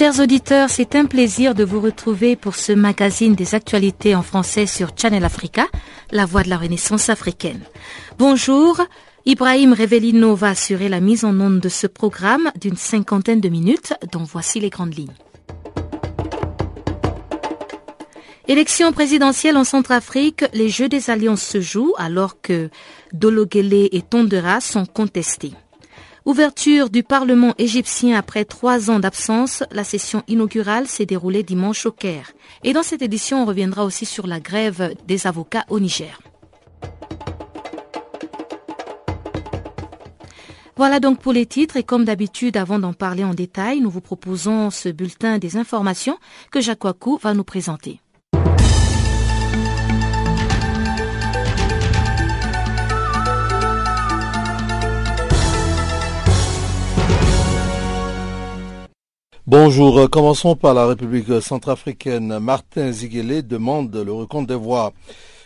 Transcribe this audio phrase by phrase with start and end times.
[0.00, 4.64] Chers auditeurs, c'est un plaisir de vous retrouver pour ce magazine des actualités en français
[4.64, 5.66] sur Channel Africa,
[6.10, 7.60] la voix de la Renaissance africaine.
[8.16, 8.80] Bonjour,
[9.26, 13.92] Ibrahim Revelino va assurer la mise en onde de ce programme d'une cinquantaine de minutes,
[14.10, 15.12] dont voici les grandes lignes.
[18.48, 22.70] Élection présidentielle en Centrafrique, les Jeux des Alliances se jouent alors que
[23.12, 25.52] Dologele et Tondera sont contestés.
[26.26, 31.92] Ouverture du Parlement égyptien après trois ans d'absence, la session inaugurale s'est déroulée dimanche au
[31.92, 32.32] Caire.
[32.62, 36.20] Et dans cette édition, on reviendra aussi sur la grève des avocats au Niger.
[40.76, 44.00] Voilà donc pour les titres et comme d'habitude, avant d'en parler en détail, nous vous
[44.02, 46.18] proposons ce bulletin des informations
[46.50, 48.00] que Jacques Wakou va nous présenter.
[59.50, 62.38] Bonjour, commençons par la République centrafricaine.
[62.38, 64.92] Martin Ziguele demande le recompte des voix.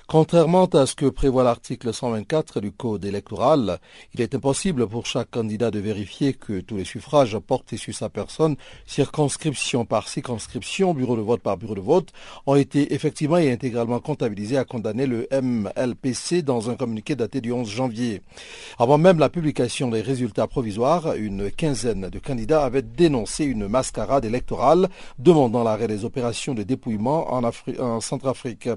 [0.06, 3.78] Contrairement à ce que prévoit l'article 124 du Code électoral,
[4.12, 8.10] il est impossible pour chaque candidat de vérifier que tous les suffrages portés sur sa
[8.10, 12.12] personne, circonscription par circonscription, bureau de vote par bureau de vote,
[12.44, 17.50] ont été effectivement et intégralement comptabilisés, à condamner le MLPC dans un communiqué daté du
[17.50, 18.20] 11 janvier.
[18.78, 24.26] Avant même la publication des résultats provisoires, une quinzaine de candidats avaient dénoncé une mascarade
[24.26, 27.42] électorale demandant l'arrêt des opérations de dépouillement en,
[27.80, 28.68] en Centrafrique.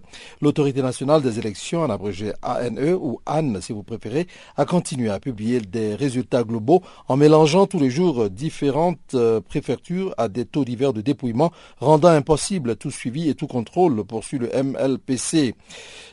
[0.41, 5.19] L'autorité nationale des élections, en abrégé ANE ou ANNE si vous préférez, a continué à
[5.19, 10.65] publier des résultats globaux en mélangeant tous les jours différentes euh, préfectures à des taux
[10.65, 15.55] divers de dépouillement, rendant impossible tout suivi et tout contrôle, poursuit le MLPC.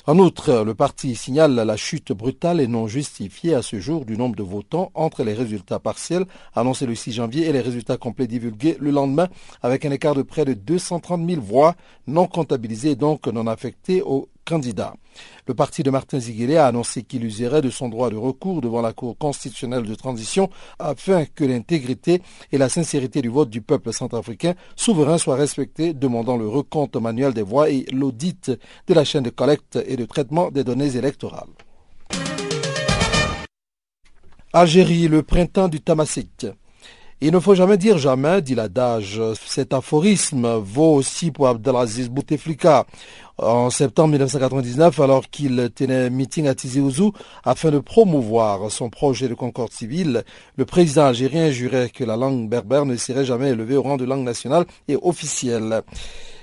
[0.06, 4.16] En outre, le parti signale la chute brutale et non justifiée à ce jour du
[4.16, 8.26] nombre de votants entre les résultats partiels annoncés le 6 janvier et les résultats complets
[8.26, 9.28] divulgués le lendemain,
[9.62, 11.74] avec un écart de près de 230 000 voix
[12.06, 14.28] non comptabilisées donc non affectées au
[15.46, 18.82] Le parti de Martin Ziguele a annoncé qu'il userait de son droit de recours devant
[18.82, 22.20] la Cour constitutionnelle de transition afin que l'intégrité
[22.52, 27.32] et la sincérité du vote du peuple centrafricain souverain soient respectées, demandant le recompte manuel
[27.32, 28.50] des voix et l'audit
[28.86, 31.48] de la chaîne de collecte et de traitement des données électorales.
[34.52, 36.46] Algérie, le printemps du Tamasik.
[37.20, 39.22] Il ne faut jamais dire jamais, dit l'adage.
[39.46, 42.86] Cet aphorisme vaut aussi pour Abdelaziz Bouteflika.
[43.38, 47.12] En septembre 1999, alors qu'il tenait un meeting à Tizi Ouzou
[47.44, 50.22] afin de promouvoir son projet de concorde civile,
[50.56, 54.04] le président algérien jurait que la langue berbère ne serait jamais élevée au rang de
[54.04, 55.82] langue nationale et officielle.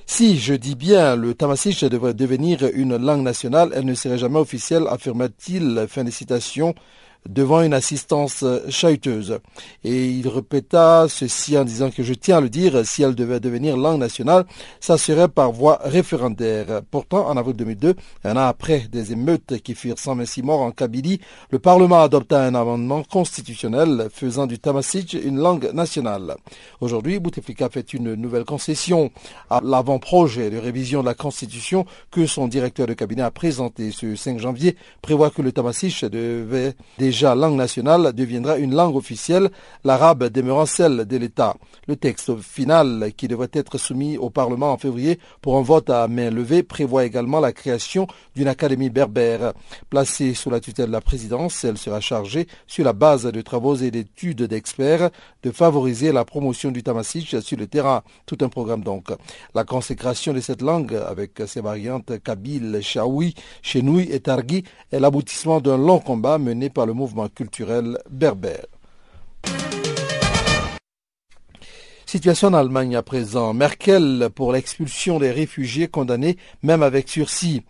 [0.05, 4.39] Si, je dis bien, le tamasich devrait devenir une langue nationale, elle ne serait jamais
[4.39, 6.75] officielle, affirma-t-il, fin de citation,
[7.29, 9.39] devant une assistance chahuteuse.
[9.83, 13.39] Et il répéta ceci en disant que je tiens à le dire, si elle devait
[13.39, 14.45] devenir langue nationale,
[14.79, 16.81] ça serait par voie référendaire.
[16.89, 21.19] Pourtant, en avril 2002, un an après des émeutes qui firent 126 morts en Kabylie,
[21.51, 26.35] le Parlement adopta un amendement constitutionnel faisant du Tamasich une langue nationale.
[26.79, 29.11] Aujourd'hui, Bouteflika fait une nouvelle concession
[29.49, 34.15] à l'avant-projet de révision de la Constitution que son directeur de cabinet a présenté ce
[34.15, 39.49] 5 janvier, prévoit que le Tamasich devait déjà langue nationale, deviendra une langue officielle,
[39.83, 41.55] l'arabe demeurant celle de l'État.
[41.87, 46.07] Le texte final, qui devrait être soumis au Parlement en février pour un vote à
[46.07, 49.53] main levée, prévoit également la création d'une académie berbère.
[49.89, 53.75] Placée sous la tutelle de la présidence, elle sera chargée, sur la base de travaux
[53.75, 55.09] et d'études d'experts,
[55.43, 58.03] de favoriser la promotion du tamassich sur le terrain.
[58.25, 59.07] Tout un programme donc.
[59.53, 65.59] La consécration de cette langue, avec ses variantes kabyle, chaoui, chenoui et targui, est l'aboutissement
[65.59, 68.67] d'un long combat mené par le mouvement culturel berbère.
[72.05, 73.55] Situation en Allemagne à présent.
[73.55, 77.63] Merkel pour l'expulsion des réfugiés condamnés même avec sursis.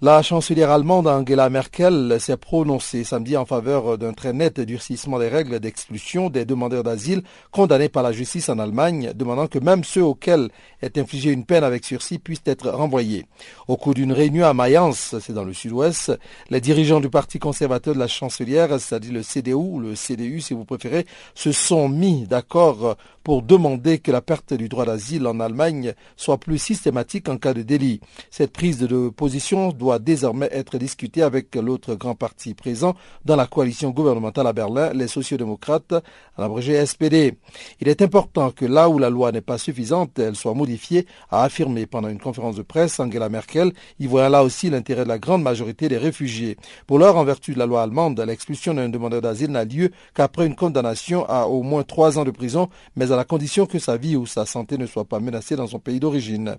[0.00, 5.26] La chancelière allemande Angela Merkel s'est prononcée samedi en faveur d'un très net durcissement des
[5.26, 10.04] règles d'expulsion des demandeurs d'asile condamnés par la justice en Allemagne, demandant que même ceux
[10.04, 10.50] auxquels
[10.82, 13.26] est infligée une peine avec sursis puissent être renvoyés.
[13.66, 16.16] Au cours d'une réunion à Mayence, c'est dans le sud-ouest,
[16.48, 20.54] les dirigeants du parti conservateur de la chancelière, c'est-à-dire le CDU ou le CDU si
[20.54, 25.40] vous préférez, se sont mis d'accord pour demander que la perte du droit d'asile en
[25.40, 28.00] Allemagne soit plus systématique en cas de délit.
[28.30, 32.94] Cette prise de position doit doit désormais être discuté avec l'autre grand parti présent
[33.24, 36.02] dans la coalition gouvernementale à Berlin, les sociodémocrates, à
[36.42, 37.38] l'abrégé SPD.
[37.80, 41.42] Il est important que là où la loi n'est pas suffisante, elle soit modifiée, a
[41.42, 45.18] affirmé pendant une conférence de presse Angela Merkel, y voyant là aussi l'intérêt de la
[45.18, 46.58] grande majorité des réfugiés.
[46.86, 50.46] Pour l'heure, en vertu de la loi allemande, l'expulsion d'un demandeur d'asile n'a lieu qu'après
[50.46, 53.96] une condamnation à au moins trois ans de prison, mais à la condition que sa
[53.96, 56.56] vie ou sa santé ne soit pas menacée dans son pays d'origine.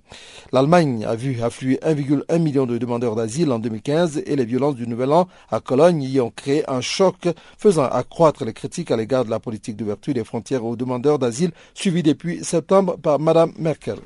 [0.52, 4.88] L'Allemagne a vu affluer 1,1 million de demandeurs d'asile en 2015 et les violences du
[4.88, 7.28] Nouvel An à Cologne y ont créé un choc
[7.58, 11.52] faisant accroître les critiques à l'égard de la politique d'ouverture des frontières aux demandeurs d'asile
[11.74, 14.00] suivie depuis septembre par Mme Merkel.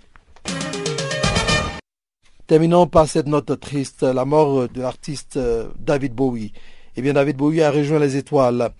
[2.48, 6.52] Terminons par cette note triste, la mort de l'artiste euh, David Bowie.
[6.96, 8.72] Eh bien, David Bowie a rejoint les étoiles.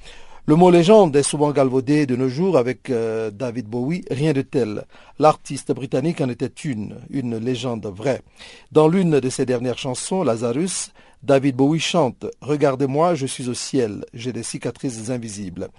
[0.46, 4.42] Le mot légende est souvent galvaudé de nos jours avec euh, David Bowie, rien de
[4.42, 4.84] tel.
[5.18, 8.22] L'artiste britannique en était une, une légende vraie.
[8.74, 10.92] Dans l'une de ses dernières chansons, Lazarus,
[11.24, 15.70] David Bowie chante Regardez-moi, je suis au ciel, j'ai des cicatrices invisibles.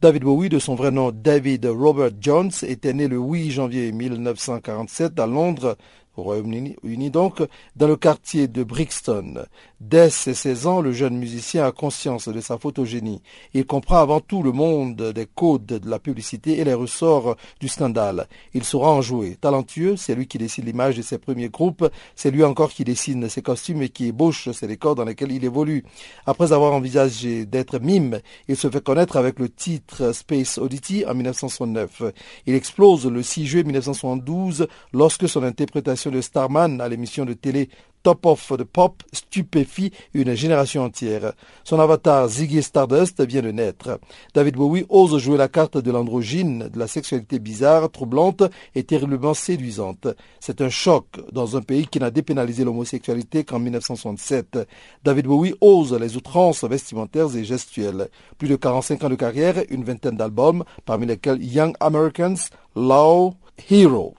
[0.00, 5.20] David Bowie, de son vrai nom David Robert Jones, était né le 8 janvier 1947
[5.20, 5.76] à Londres,
[6.16, 7.42] au Royaume-Uni donc,
[7.76, 9.44] dans le quartier de Brixton.
[9.90, 13.20] Dès ses 16 ans, le jeune musicien a conscience de sa photogénie.
[13.52, 17.68] Il comprend avant tout le monde des codes de la publicité et les ressorts du
[17.68, 18.26] scandale.
[18.54, 19.36] Il saura en jouer.
[19.38, 21.86] Talentueux, c'est lui qui décide l'image de ses premiers groupes,
[22.16, 25.44] c'est lui encore qui dessine ses costumes et qui ébauche ses décors dans lesquels il
[25.44, 25.84] évolue.
[26.24, 31.12] Après avoir envisagé d'être mime, il se fait connaître avec le titre Space Oddity en
[31.12, 32.04] 1969.
[32.46, 37.68] Il explose le 6 juillet 1972 lorsque son interprétation de Starman à l'émission de télé
[38.04, 41.32] Top of the Pop stupéfie une génération entière.
[41.64, 43.98] Son avatar Ziggy Stardust vient de naître.
[44.34, 48.42] David Bowie ose jouer la carte de l'androgyne, de la sexualité bizarre, troublante
[48.74, 50.06] et terriblement séduisante.
[50.38, 54.58] C'est un choc dans un pays qui n'a dépénalisé l'homosexualité qu'en 1967.
[55.02, 58.10] David Bowie ose les outrances vestimentaires et gestuelles.
[58.36, 62.36] Plus de 45 ans de carrière, une vingtaine d'albums, parmi lesquels Young Americans,
[62.76, 63.32] Law,
[63.70, 64.14] Hero.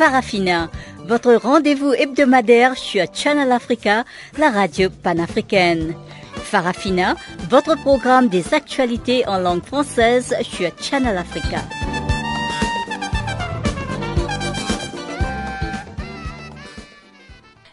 [0.00, 0.70] Farafina,
[1.04, 4.06] votre rendez-vous hebdomadaire sur Channel Africa,
[4.38, 5.94] la radio panafricaine.
[6.36, 7.16] Farafina,
[7.50, 11.58] votre programme des actualités en langue française sur Channel Africa.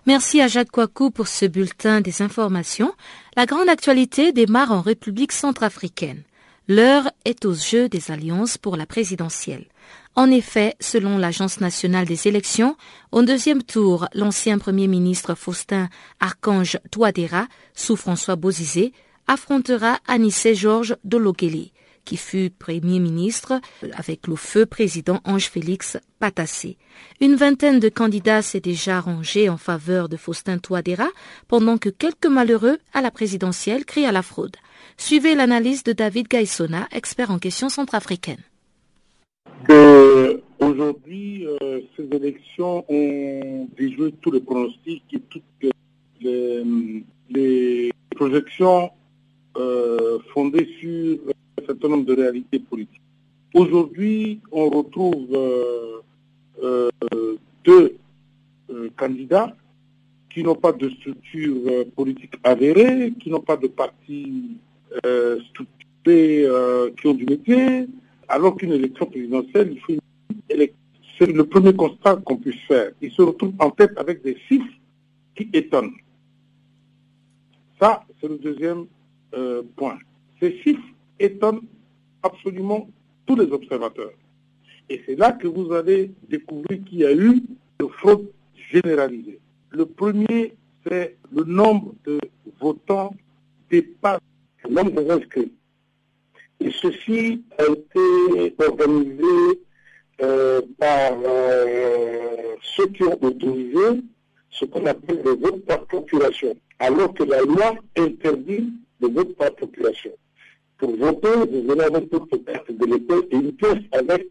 [0.05, 2.91] Merci à Jacques Kouakou pour ce bulletin des informations.
[3.37, 6.23] La grande actualité démarre en République centrafricaine.
[6.67, 9.67] L'heure est aux jeux des alliances pour la présidentielle.
[10.17, 12.75] En effet, selon l'Agence nationale des élections,
[13.11, 18.93] au deuxième tour, l'ancien Premier ministre Faustin Archange Touadéra, sous François Bozizé,
[19.27, 21.71] affrontera Anissé Georges Dologueli,
[22.03, 23.61] qui fut Premier ministre
[23.93, 26.79] avec le feu président Ange-Félix Patassé.
[27.21, 31.09] Une vingtaine de candidats s'est déjà rangé en faveur de Faustin Touadéra,
[31.47, 34.57] pendant que quelques malheureux à la présidentielle crient à la fraude.
[34.97, 38.41] Suivez l'analyse de David Gaissona, expert en questions centrafricaines.
[40.59, 45.43] Aujourd'hui, euh, ces élections ont déjoué tous les pronostics et toutes
[46.21, 48.89] les, projections
[49.57, 51.19] euh, fondées sur
[51.61, 53.01] un certain nombre de réalités politiques.
[53.53, 55.27] Aujourd'hui, on retrouve
[56.63, 56.89] euh,
[57.63, 57.97] deux
[58.95, 59.55] candidats
[60.31, 64.57] qui n'ont pas de structure politique avérée, qui n'ont pas de parti
[65.49, 66.47] structuré,
[66.99, 67.87] qui ont du métier,
[68.27, 69.99] alors qu'une élection présidentielle, il faut une
[70.49, 70.77] élection.
[71.17, 72.91] C'est le premier constat qu'on puisse faire.
[73.01, 74.71] Il se retrouve en tête avec des chiffres
[75.35, 75.93] qui étonnent.
[77.81, 78.85] Ça, c'est le deuxième
[79.33, 79.97] euh, point.
[80.39, 80.87] Ces chiffres
[81.19, 81.61] étonnent
[82.21, 82.87] absolument
[83.25, 84.11] tous les observateurs.
[84.89, 87.41] Et c'est là que vous allez découvrir qu'il y a eu
[87.79, 88.29] de fraude
[88.71, 89.39] généralisée.
[89.71, 90.53] Le premier,
[90.85, 92.19] c'est le nombre de
[92.59, 93.13] votants
[93.69, 94.21] dépasse
[94.63, 95.51] le nombre d'inscrits.
[96.59, 99.61] Et ceci a été organisé
[100.21, 104.01] euh, par euh, ceux qui ont autorisé
[104.49, 109.53] ce qu'on appelle le vote par procuration, alors que la loi interdit le vote par
[109.53, 110.11] procuration.
[110.79, 114.27] Pour voter, vous venez avec votre carte de l'école et une pièce avec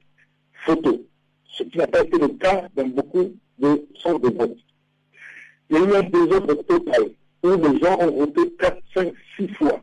[0.65, 1.05] photo,
[1.49, 4.57] ce qui n'a pas été le cas dans beaucoup de centres de vote.
[5.71, 7.05] Il y a eu un désordre total
[7.43, 9.81] où les gens ont voté 4, 5, 6 fois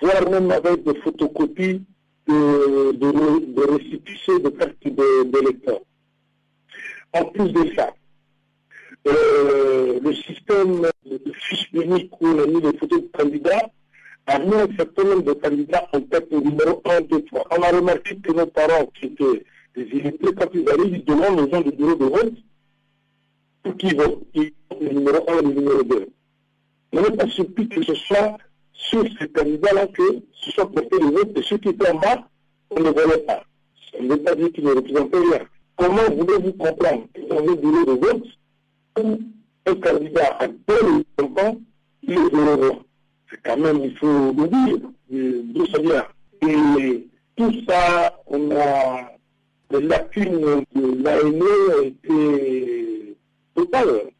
[0.00, 1.82] voire même avec des photocopies
[2.26, 5.80] de, de, de récépissé de carte d'électeur.
[7.14, 7.90] En plus de ça,
[9.06, 13.70] euh, le système de fiche unique où on a mis les photos de candidats
[14.26, 17.44] a mis un certain nombre de candidats en tête au numéro 1, 2, 3.
[17.50, 21.40] On a remarqué que nos parents qui étaient des illettrés, quand ils arrivent, ils demandent
[21.40, 22.34] aux gens du bureau de vote
[23.62, 24.22] pour qu'ils votent.
[24.34, 26.08] Ils votent le numéro 1 et le numéro 2.
[26.92, 28.36] On n'est pas surpris que ce soit
[28.78, 32.28] sur ces candidats-là que ce soit porté le vote et ceux qui étaient en bas,
[32.70, 33.42] on ne voyait pas.
[33.92, 35.40] Ça ne veut pas dire qu'ils ne représentaient rien.
[35.76, 38.24] Comment voulez-vous comprendre que dans le bureau de vote,
[38.98, 39.18] où
[39.66, 41.04] un candidat a deux
[41.42, 41.60] ans,
[42.02, 42.82] il est zéro
[43.30, 44.78] C'est quand même, il faut le dire,
[45.10, 46.08] d'où ça.
[46.42, 49.10] Et tout ça, on a
[49.70, 53.16] les lacunes de l'ANE étaient
[53.54, 54.10] totales.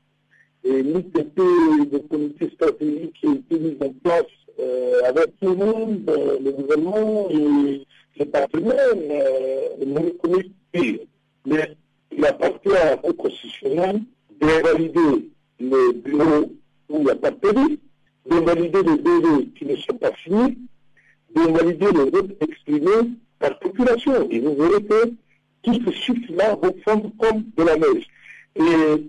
[0.65, 4.27] Et l'ITP, le comité stratégique qui a été mis en place
[5.09, 7.87] avec tout le monde, euh, le gouvernement et
[8.19, 10.99] les partenaires, euh, nous reconnaissent pire.
[11.47, 11.77] Mais
[12.17, 12.69] il appartient
[13.03, 14.03] au constitutionnel
[14.41, 16.53] de valider les bureaux
[16.89, 17.79] où il n'y a pas de pays,
[18.31, 20.59] de valider les délais qui ne sont pas finis,
[21.35, 24.29] de valider les votes exprimés par population.
[24.31, 25.13] Et vous verrez que
[25.63, 28.07] tout ce chiffre-là fondre comme de la neige.
[28.57, 29.09] Et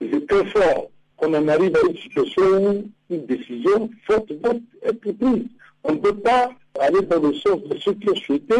[0.00, 5.46] je fort qu'on en arrive à une situation où une décision forte va être prise.
[5.84, 8.56] On ne peut pas aller dans le sens de ceux qui ont souhaité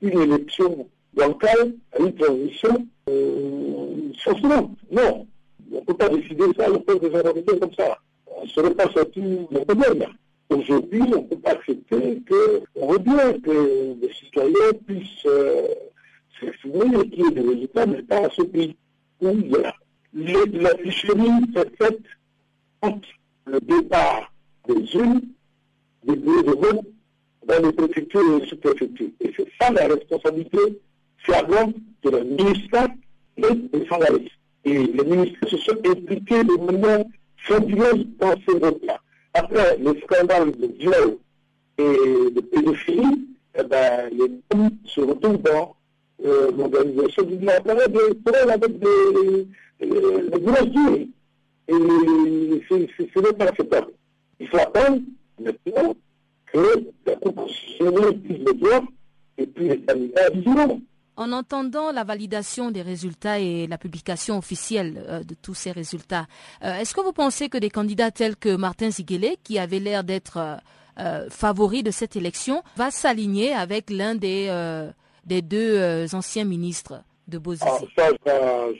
[0.00, 4.12] une élection bancale à une transition euh,
[4.42, 5.26] Non,
[5.72, 7.98] on ne peut pas décider ça, on peut des comme ça.
[8.26, 10.04] On ne serait pas sorti de problème.
[10.50, 15.66] Aujourd'hui, on ne peut pas accepter qu'on veut bien que les citoyens puissent euh,
[16.40, 18.76] s'exprimer et qu'il y ait des résultats, mais pas à ce pays
[19.20, 19.74] où il y a
[20.14, 22.02] la ficherie s'est faite
[22.82, 23.08] entre
[23.50, 24.32] le départ
[24.68, 25.22] des unes,
[26.04, 26.86] des bureaux de vote
[27.46, 29.10] dans les préfectures et les sous-préfectures.
[29.20, 30.58] Et c'est ça la responsabilité
[31.18, 32.88] flagrante de la ministère
[33.36, 34.32] et des journalistes.
[34.64, 37.04] Et les ministres se sont impliqués de manière
[37.36, 39.00] fabuleuse dans ces votes-là.
[39.34, 41.18] Après les scandales de viol
[41.78, 43.28] et de pédophilie,
[43.58, 45.74] eh ben, les hommes se retrouvent dans
[46.24, 49.46] euh, l'organisation du la avec des,
[50.40, 51.08] grosses.
[51.68, 51.72] Et
[52.68, 53.92] ce n'est pas acceptable.
[54.40, 55.00] Il faut attendre
[55.38, 55.94] maintenant
[56.52, 57.14] que la
[57.80, 58.88] le
[59.38, 60.22] et puis les candidats.
[61.16, 66.26] En entendant la validation des résultats et la publication officielle euh, de tous ces résultats,
[66.62, 70.04] euh, est-ce que vous pensez que des candidats tels que Martin Ziguele, qui avait l'air
[70.04, 70.60] d'être
[70.98, 77.02] euh, favori de cette élection, va s'aligner avec l'un des deux anciens ministres?
[77.28, 78.08] De ah, ça,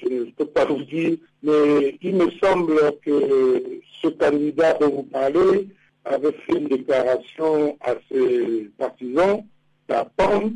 [0.03, 3.63] je ne peux pas vous dire, mais il me semble que
[4.03, 5.69] ce candidat dont vous parlez
[6.07, 9.45] avait fait une déclaration à ses partisans
[9.87, 10.53] d'attendre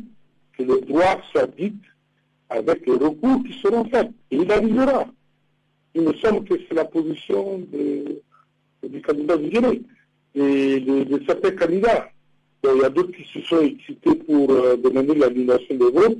[0.57, 1.75] que le droit soit dit
[2.49, 4.09] avec les recours qui seront faits.
[4.31, 5.05] Et il arrivera.
[5.93, 7.61] Il me semble que c'est la position
[8.83, 9.51] du candidat du
[10.35, 12.09] et de, certains candidats.
[12.63, 16.17] il y a d'autres qui se sont excités pour euh, demander l'annulation des votes.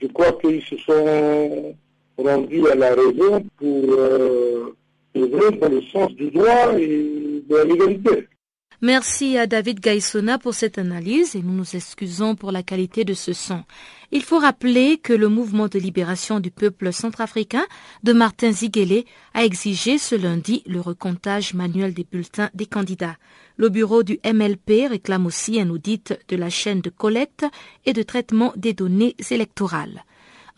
[0.00, 1.74] Je crois qu'ils se sont
[2.18, 4.74] rendus à la raison pour euh,
[5.14, 8.28] dans le sens du droit et de la légalité.
[8.82, 13.14] Merci à David Gaissona pour cette analyse et nous nous excusons pour la qualité de
[13.14, 13.64] ce son.
[14.12, 17.64] Il faut rappeler que le mouvement de libération du peuple centrafricain
[18.02, 23.16] de Martin Ziguele a exigé ce lundi le recomptage manuel des bulletins des candidats.
[23.56, 27.46] Le bureau du MLP réclame aussi un audit de la chaîne de collecte
[27.86, 30.04] et de traitement des données électorales.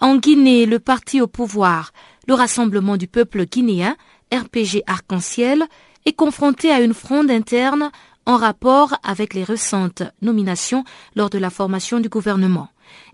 [0.00, 1.92] En Guinée, le parti au pouvoir,
[2.26, 3.96] le Rassemblement du peuple guinéen,
[4.32, 5.64] RPG Arc-en-Ciel,
[6.07, 7.90] est confronté à une fronde interne
[8.26, 10.85] en rapport avec les récentes nominations
[11.17, 12.69] lors de la formation du gouvernement.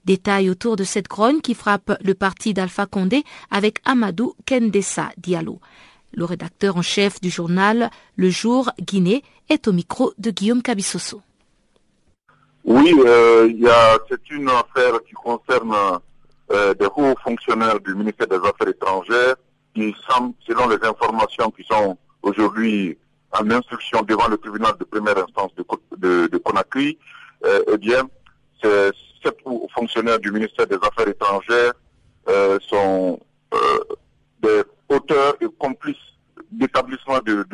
[0.04, 5.60] Détails autour de cette grogne qui frappe le parti d'Alpha Condé avec Amadou Kendessa Diallo.
[6.12, 11.22] Le rédacteur en chef du journal Le Jour Guinée est au micro de Guillaume Cabissoso.
[12.64, 13.50] Oui, euh,
[14.08, 15.74] c'est une affaire qui concerne
[16.52, 19.36] euh, des hauts fonctionnaires du ministère des Affaires étrangères
[19.74, 22.98] qui semblent, selon les informations qui sont aujourd'hui
[23.32, 26.98] en instruction devant le tribunal de première instance de, Conakry,
[27.44, 27.90] euh, eh
[28.62, 29.36] sept
[29.74, 31.72] fonctionnaires du ministère des Affaires étrangères
[32.28, 33.20] euh, sont
[33.52, 33.58] euh,
[34.42, 35.96] des auteurs et complices
[36.50, 37.44] d'établissement de,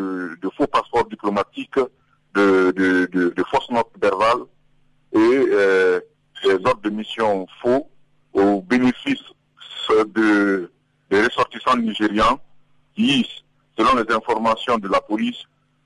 [0.56, 1.78] faux passeports diplomatiques,
[2.34, 4.44] de, de, fausses notes verbales
[5.12, 6.00] et
[6.44, 7.88] des ordres de mission faux
[8.32, 9.22] au bénéfice
[10.14, 10.70] de,
[11.10, 12.38] des ressortissants nigérians
[12.94, 13.26] qui,
[13.80, 15.42] selon les informations de la police,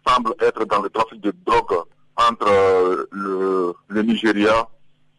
[0.06, 1.84] semble être dans le trafic de drogue
[2.16, 4.68] entre euh, le, Nigeria,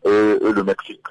[0.03, 1.07] et, le Mexique.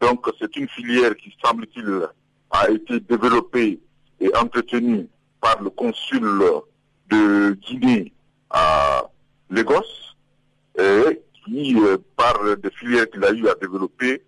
[0.00, 2.08] Donc c'est une filière qui, semble-t-il,
[2.50, 3.80] a été développée
[4.20, 5.06] et entretenue
[5.40, 6.42] par le consul
[7.10, 8.12] de Guinée
[8.50, 9.04] à
[9.50, 10.16] Lagos
[10.78, 14.22] et qui, euh, par des filières qu'il a eu à développer,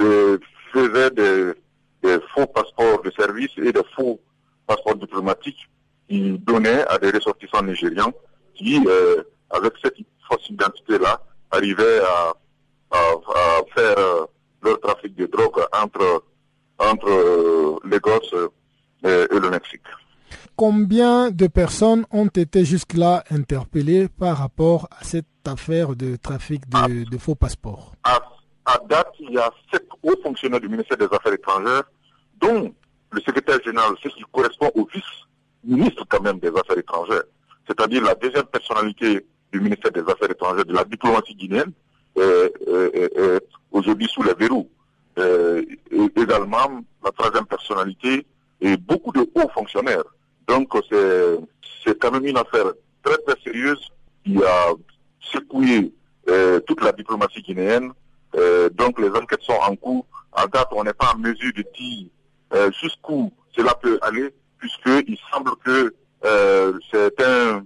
[0.00, 0.38] euh,
[0.72, 1.52] faisait des,
[2.34, 4.18] faux passeports de service et des faux
[4.72, 5.68] passeports diplomatiques
[6.08, 8.12] qui donnaient à des ressortissants nigérians
[8.54, 9.96] qui, euh, avec cette
[10.28, 12.34] fausse identité-là, arrivaient à,
[13.74, 13.96] faire
[14.62, 16.24] leur trafic de drogue entre,
[16.78, 18.50] entre Lagos
[19.02, 19.80] et le Mexique.
[20.56, 27.18] Combien de personnes ont été jusque-là interpellées par rapport à cette affaire de trafic de,
[27.18, 27.92] faux passeports?
[28.04, 31.84] À, date, il y a sept hauts fonctionnaires du ministère des Affaires étrangères,
[32.40, 32.72] dont
[33.12, 37.24] le secrétaire général, ce qui correspond au vice-ministre quand même des Affaires étrangères,
[37.66, 41.72] c'est-à-dire la deuxième personnalité du ministère des Affaires étrangères de la diplomatie guinéenne,
[42.16, 43.40] est,
[43.70, 44.68] aujourd'hui sous les verrous.
[45.16, 48.26] et également, la troisième personnalité
[48.60, 50.04] et beaucoup de hauts fonctionnaires
[50.48, 50.68] donc
[51.84, 52.66] c'est quand même une affaire
[53.02, 53.88] très très sérieuse
[54.24, 54.72] qui a
[55.20, 55.92] secoué
[56.28, 57.90] euh, toute la diplomatie guinéenne.
[58.36, 60.06] Euh, donc les enquêtes sont en cours.
[60.32, 62.06] En date, on n'est pas en mesure de dire
[62.52, 65.94] euh, jusqu'où cela peut aller, puisqu'il semble que
[66.90, 67.64] c'est un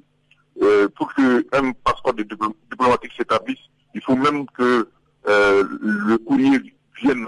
[0.95, 3.59] pour qu'un passeport diplomatique s'établisse,
[3.95, 4.89] il faut même que
[5.27, 7.27] le courrier vienne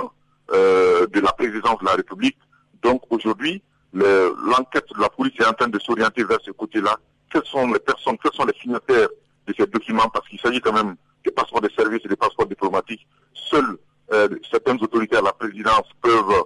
[0.51, 2.39] de la présidence de la République.
[2.83, 3.63] Donc aujourd'hui,
[3.93, 6.97] l'enquête de la police est en train de s'orienter vers ce côté-là.
[7.31, 9.09] Quelles sont les personnes, quels sont les signataires
[9.47, 10.09] de ces documents?
[10.09, 13.07] Parce qu'il s'agit quand même des passeports de service et des passeports diplomatiques.
[13.35, 13.77] Seules
[14.13, 16.43] euh, certaines autorités à la présidence peuvent euh,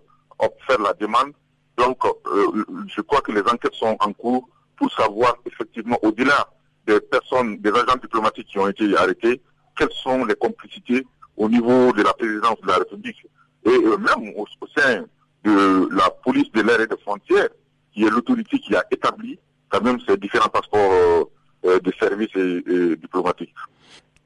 [0.67, 1.33] faire la demande.
[1.77, 6.49] Donc, euh, je crois que les enquêtes sont en cours pour savoir effectivement, au-delà
[6.87, 9.41] des personnes, des agents diplomatiques qui ont été arrêtés,
[9.77, 13.27] quelles sont les complicités au niveau de la présidence de la République
[13.65, 15.05] et même au sein
[15.45, 17.49] de la police de l'air et des frontières,
[17.93, 21.25] qui est l'autorité qui a établi quand même ces différents passeports euh,
[21.65, 23.55] euh, de services et, diplomatiques.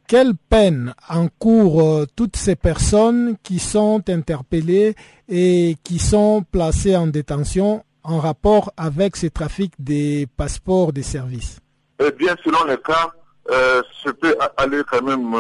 [0.09, 4.95] Quelle peine encourent euh, toutes ces personnes qui sont interpellées
[5.29, 11.59] et qui sont placées en détention en rapport avec ce trafic des passeports de services?
[11.99, 13.11] Eh bien, selon les cas,
[13.51, 15.35] euh, ce peut aller quand même.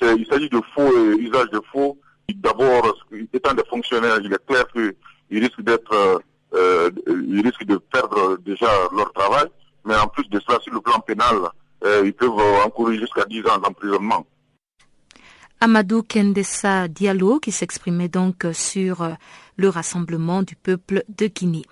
[0.00, 1.98] il s'agit de faux et usage de faux.
[2.36, 2.96] D'abord,
[3.32, 4.94] étant des fonctionnaires, il est clair que
[5.30, 6.18] ils risquent d'être, euh,
[6.54, 6.90] euh,
[7.28, 9.46] ils risquent de perdre déjà leur travail,
[9.84, 11.36] mais en plus de cela, sur le plan pénal,
[11.84, 12.30] euh, ils peuvent
[12.64, 14.26] encourir jusqu'à 10 ans d'emprisonnement.
[15.60, 19.08] Amadou Kendessa Diallo qui s'exprimait donc sur
[19.56, 21.64] le rassemblement du peuple de Guinée.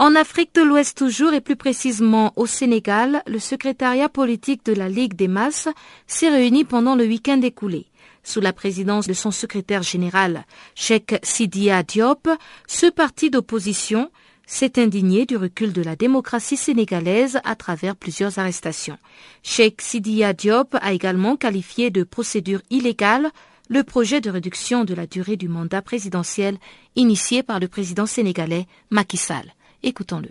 [0.00, 4.88] En Afrique de l'Ouest toujours et plus précisément au Sénégal, le secrétariat politique de la
[4.88, 5.68] Ligue des masses
[6.06, 7.86] s'est réuni pendant le week-end écoulé.
[8.22, 10.44] Sous la présidence de son secrétaire général,
[10.76, 12.28] Cheikh Sidia Diop,
[12.68, 14.12] ce parti d'opposition
[14.48, 18.96] s'est indigné du recul de la démocratie sénégalaise à travers plusieurs arrestations.
[19.42, 23.28] Cheikh Sidia Diop a également qualifié de procédure illégale
[23.68, 26.56] le projet de réduction de la durée du mandat présidentiel
[26.96, 29.52] initié par le président sénégalais Macky Sall.
[29.82, 30.30] Écoutons-le.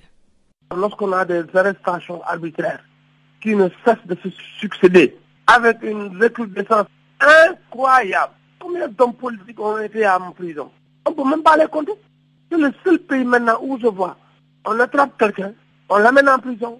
[0.75, 2.83] Lorsqu'on a des arrestations arbitraires
[3.39, 6.87] qui ne cessent de se succéder avec une recrudescence
[7.19, 8.33] incroyable.
[8.59, 10.71] Combien d'hommes politiques ont été en prison?
[11.05, 11.93] On ne peut même pas les compter.
[12.49, 14.17] C'est le seul pays maintenant où je vois.
[14.65, 15.53] On attrape quelqu'un,
[15.89, 16.79] on l'amène en prison,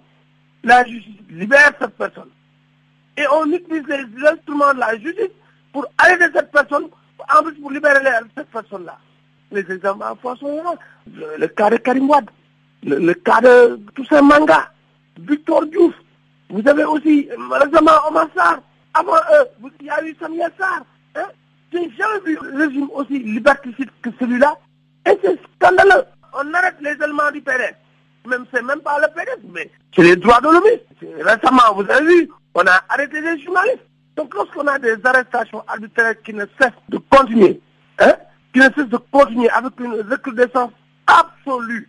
[0.64, 2.30] la justice libère cette personne.
[3.16, 5.30] Et on utilise les instruments de la justice
[5.72, 6.84] pour arrêter cette personne,
[7.34, 8.04] en plus pour libérer
[8.36, 8.98] cette personne-là.
[9.50, 10.74] Les exemples en sont là.
[11.38, 12.30] Le, cas de Karim Wad,
[12.82, 14.70] le, cas de Toussaint Manga,
[15.18, 15.94] Victor Diouf.
[16.50, 18.60] Vous avez aussi récemment Omar Sarr,
[18.94, 20.82] avant eux, il y a eu Samuel Sarr.
[21.16, 21.28] Hein?
[21.72, 24.56] J'ai jamais vu un régime aussi liberticide que celui-là.
[25.08, 26.04] Et c'est scandaleux.
[26.34, 27.74] On arrête les éléments du PDS.
[28.26, 31.20] Même c'est même pas le PDS, mais c'est les droits de l'homme.
[31.20, 33.86] Récemment, vous avez vu, on a arrêté des journalistes.
[34.16, 37.60] Donc lorsqu'on a des arrestations arbitraires qui ne cessent de continuer,
[38.00, 38.14] hein,
[38.52, 40.72] qui ne cessent de continuer avec une recrudescence
[41.06, 41.88] absolue,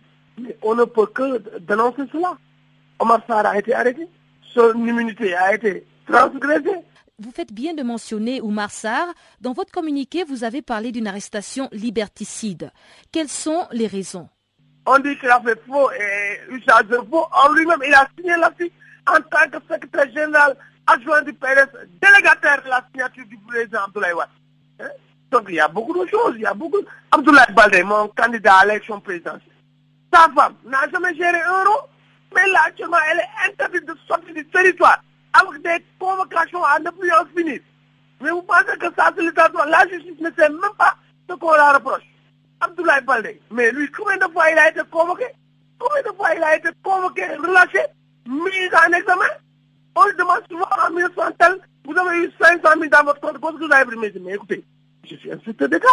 [0.62, 2.36] on ne peut que dénoncer cela.
[3.00, 4.06] Omar Sarr a été arrêté,
[4.54, 6.78] son immunité a été transgressée,
[7.20, 9.06] vous faites bien de mentionner Oumar Sarr.
[9.40, 12.72] Dans votre communiqué, vous avez parlé d'une arrestation liberticide.
[13.12, 14.28] Quelles sont les raisons?
[14.86, 17.26] On dit qu'il a fait faux et usage de faux.
[17.32, 18.72] En lui-même, il a signé la fille
[19.06, 20.56] en tant que secrétaire général
[20.86, 21.68] adjoint du PRS,
[22.00, 24.14] délégataire de la signature du président Abdoulaye.
[24.80, 24.88] Hein?
[25.30, 26.32] Donc il y a beaucoup de choses.
[26.36, 26.80] Il y a beaucoup.
[27.10, 29.52] Abdoulaye Baldé, mon candidat à l'élection présidentielle.
[30.12, 31.86] Sa femme n'a jamais géré un euro,
[32.34, 35.00] mais là actuellement, elle est interdite de sortir du territoire
[35.32, 37.60] avec des convocations à ne plus en finir.
[38.20, 39.70] Mais vous pensez que ça, c'est l'état de.
[39.70, 40.94] La justice ne sait même pas
[41.28, 42.02] ce qu'on la reproche.
[42.60, 45.24] Abdoulaye Baldé, mais lui, combien de fois il a été convoqué?
[45.78, 47.80] Combien de fois il a été convoqué, relâché,
[48.26, 49.24] mis en examen?
[49.96, 53.40] On lui demande souvent en 1900 tel, vous avez eu 500 000 dans votre compte,
[53.40, 54.62] qu'est-ce que vous avez pris Mais écoutez,
[55.08, 55.88] je suis inspecteur d'État,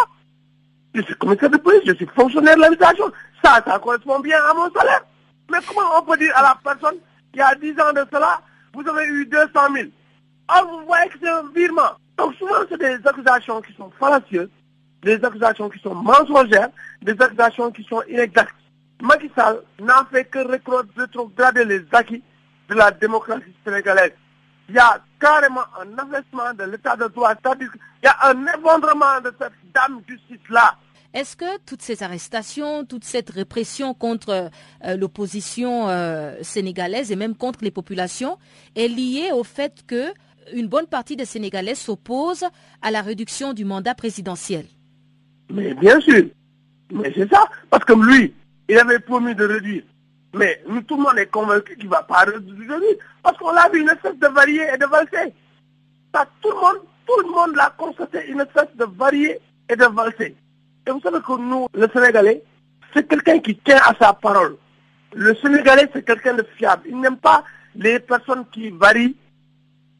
[0.94, 3.10] je suis commissaire de police, je suis fonctionnaire de l'habitation.
[3.42, 5.04] Ça, ça correspond bien à mon salaire.
[5.50, 6.98] Mais comment on peut dire à la personne,
[7.34, 8.42] y a 10 ans de cela,
[8.74, 9.88] vous avez eu 200 000
[10.48, 11.92] Or, vous voyez que c'est un virement.
[12.16, 14.48] Donc souvent, c'est des accusations qui sont fallacieuses,
[15.02, 16.70] des accusations qui sont mensongères,
[17.02, 18.54] des accusations qui sont inexactes.
[19.00, 19.30] Macky
[19.80, 22.22] n'a fait que rétrograder les acquis
[22.68, 24.12] de la démocratie sénégalaise.
[24.68, 27.70] Il y a carrément un investissement de l'état de droit, c'est-à-dire
[28.02, 30.76] y a un effondrement de cette dame justice-là.
[31.14, 34.50] Est-ce que toutes ces arrestations, toute cette répression contre
[34.84, 38.36] euh, l'opposition euh, sénégalaise et même contre les populations
[38.76, 40.12] est liée au fait que
[40.52, 42.46] une bonne partie des Sénégalais s'opposent
[42.82, 44.66] à la réduction du mandat présidentiel?
[45.50, 46.24] Mais bien sûr,
[46.92, 48.34] mais c'est ça, parce que lui,
[48.68, 49.82] il avait promis de réduire.
[50.34, 52.78] Mais tout le monde est convaincu qu'il ne va pas réduire,
[53.22, 55.32] parce qu'on l'a vu une espèce de varier et de valser.
[56.42, 59.38] tout le monde, tout le monde l'a constaté, une espèce de varier
[59.70, 60.36] et de valser.
[60.88, 62.42] Et vous savez que nous, le Sénégalais,
[62.94, 64.56] c'est quelqu'un qui tient à sa parole.
[65.14, 66.84] Le Sénégalais, c'est quelqu'un de fiable.
[66.88, 69.14] Il n'aime pas les personnes qui varient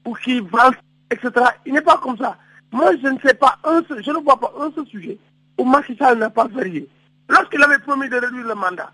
[0.06, 0.78] ou qui valsent,
[1.10, 1.30] etc.
[1.66, 2.38] Il n'est pas comme ça.
[2.72, 5.18] Moi, je ne sais pas un seul, je ne vois pas un seul sujet
[5.58, 6.88] où Macky Sall n'a pas varié.
[7.28, 8.90] Lorsqu'il avait promis de réduire le mandat,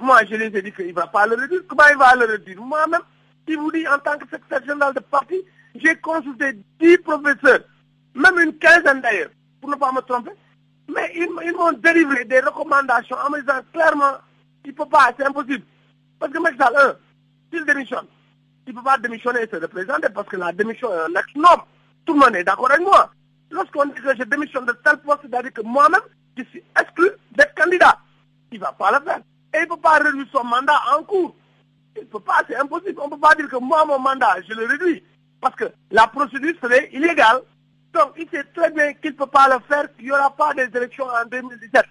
[0.00, 1.62] moi, je les ai dit qu'il ne va pas le réduire.
[1.66, 2.60] Comment il va le réduire?
[2.60, 3.00] Moi-même,
[3.48, 5.40] si vous dites en tant que secrétaire général de parti,
[5.76, 7.60] j'ai consulté 10 professeurs,
[8.14, 9.30] même une quinzaine d'ailleurs,
[9.62, 10.32] pour ne pas me tromper.
[10.88, 14.18] Mais ils, m'ont délivré des recommandations en me disant clairement,
[14.64, 15.64] il ne peut pas, c'est impossible.
[16.18, 16.96] Parce que Macky Sall, un,
[17.52, 18.06] s'il démissionne,
[18.66, 21.36] il ne peut pas démissionner et se représenter parce que la démission est un acte
[21.36, 21.62] noble.
[22.04, 23.10] Tout le monde est d'accord avec moi.
[23.50, 26.00] Lorsqu'on dit que je démissionne de tel poste, c'est-à-dire que moi-même,
[26.36, 27.98] je suis exclu d'être candidat.
[28.50, 29.20] Il ne va pas le faire.
[29.54, 31.34] Et il ne peut pas réduire son mandat en cours.
[31.96, 33.00] Il ne peut pas, c'est impossible.
[33.00, 35.02] On ne peut pas dire que moi, mon mandat, je le réduis.
[35.40, 37.42] Parce que la procédure serait illégale.
[37.94, 40.52] Donc, il sait très bien qu'il ne peut pas le faire, qu'il n'y aura pas
[40.52, 41.84] des élections en 2017.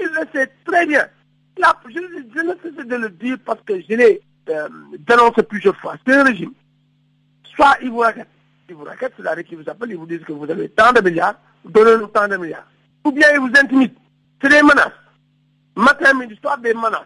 [0.00, 1.06] Il le sait très bien.
[1.58, 4.68] je, ne sais de le dire parce que je l'ai euh,
[5.00, 5.96] dénoncé plusieurs fois.
[6.06, 6.52] C'est un régime.
[7.54, 8.28] Soit il vous raquette.
[8.68, 11.00] Il vous raquette, c'est-à-dire qu'il vous appelle, il vous dit que vous avez tant de
[11.00, 12.66] milliards, donnez-nous tant de milliards.
[13.04, 13.94] Ou bien il vous intimide.
[14.42, 14.92] C'est des menaces.
[15.76, 17.02] Matin, midi, soir, des menaces.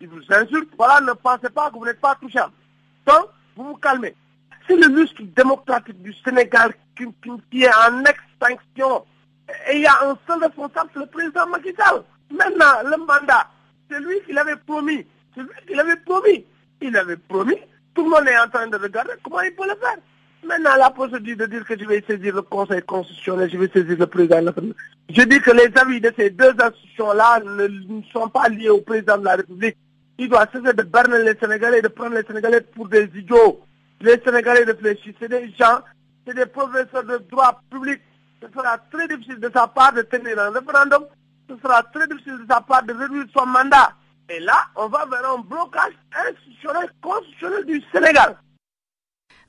[0.00, 0.70] Il vous insulte.
[0.76, 2.52] Voilà, ne pensez pas que vous n'êtes pas touchable.
[3.06, 4.14] Donc, vous vous calmez.
[4.66, 6.74] C'est le muscle démocratique du Sénégal
[7.50, 9.04] qui, est en extinction.
[9.70, 12.02] Et il y a un seul responsable, le président Macky Sall.
[12.30, 13.48] Maintenant, le mandat,
[13.90, 15.06] c'est lui qui l'avait promis.
[15.34, 16.44] C'est lui qui l'avait promis.
[16.80, 17.56] Il avait promis.
[17.94, 19.96] Tout le monde est en train de regarder comment il peut le faire.
[20.44, 23.96] Maintenant, la procédure de dire que je vais saisir le Conseil constitutionnel, je vais saisir
[23.98, 24.40] le président
[25.08, 29.18] Je dis que les avis de ces deux institutions-là ne, sont pas liés au président
[29.18, 29.76] de la République.
[30.16, 33.60] Il doit cesser de berner les Sénégalais de prendre les Sénégalais pour des idiots.
[34.00, 35.14] Les Sénégalais réfléchissent.
[35.20, 35.80] C'est des gens,
[36.28, 38.00] c'est des professeurs de droit public.
[38.42, 41.06] Ce sera très difficile de sa part de tenir un référendum.
[41.48, 43.92] Ce sera très difficile de sa part de réduire son mandat.
[44.28, 45.94] Et là, on va vers un blocage
[46.28, 48.36] institutionnel constitutionnel du Sénégal.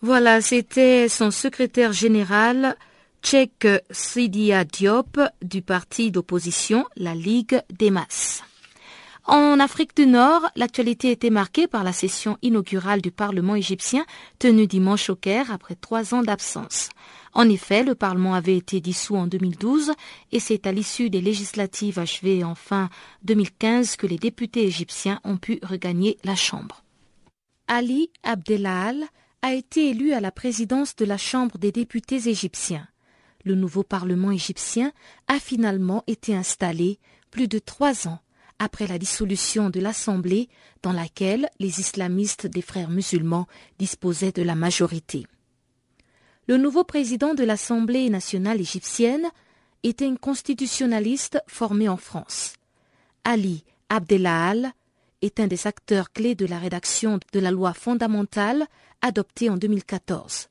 [0.01, 2.77] Voilà, c'était son secrétaire général,
[3.21, 8.43] Tchèque Sidia Diop, du parti d'opposition, la Ligue des Masses.
[9.25, 14.05] En Afrique du Nord, l'actualité était marquée par la session inaugurale du Parlement égyptien
[14.39, 16.89] tenue dimanche au Caire après trois ans d'absence.
[17.33, 19.91] En effet, le Parlement avait été dissous en 2012
[20.31, 22.89] et c'est à l'issue des législatives achevées en fin
[23.23, 26.83] 2015 que les députés égyptiens ont pu regagner la Chambre.
[27.67, 29.03] Ali Abdelal
[29.41, 32.87] a été élu à la présidence de la Chambre des députés égyptiens.
[33.45, 34.91] Le nouveau Parlement égyptien
[35.27, 38.19] a finalement été installé plus de trois ans
[38.59, 40.49] après la dissolution de l'Assemblée
[40.83, 43.47] dans laquelle les islamistes des frères musulmans
[43.79, 45.25] disposaient de la majorité.
[46.47, 49.29] Le nouveau président de l'Assemblée nationale égyptienne
[49.83, 52.53] était un constitutionnaliste formé en France.
[53.23, 54.73] Ali Abdelal
[55.21, 58.65] est un des acteurs clés de la rédaction de la loi fondamentale
[59.01, 60.49] adoptée en 2014.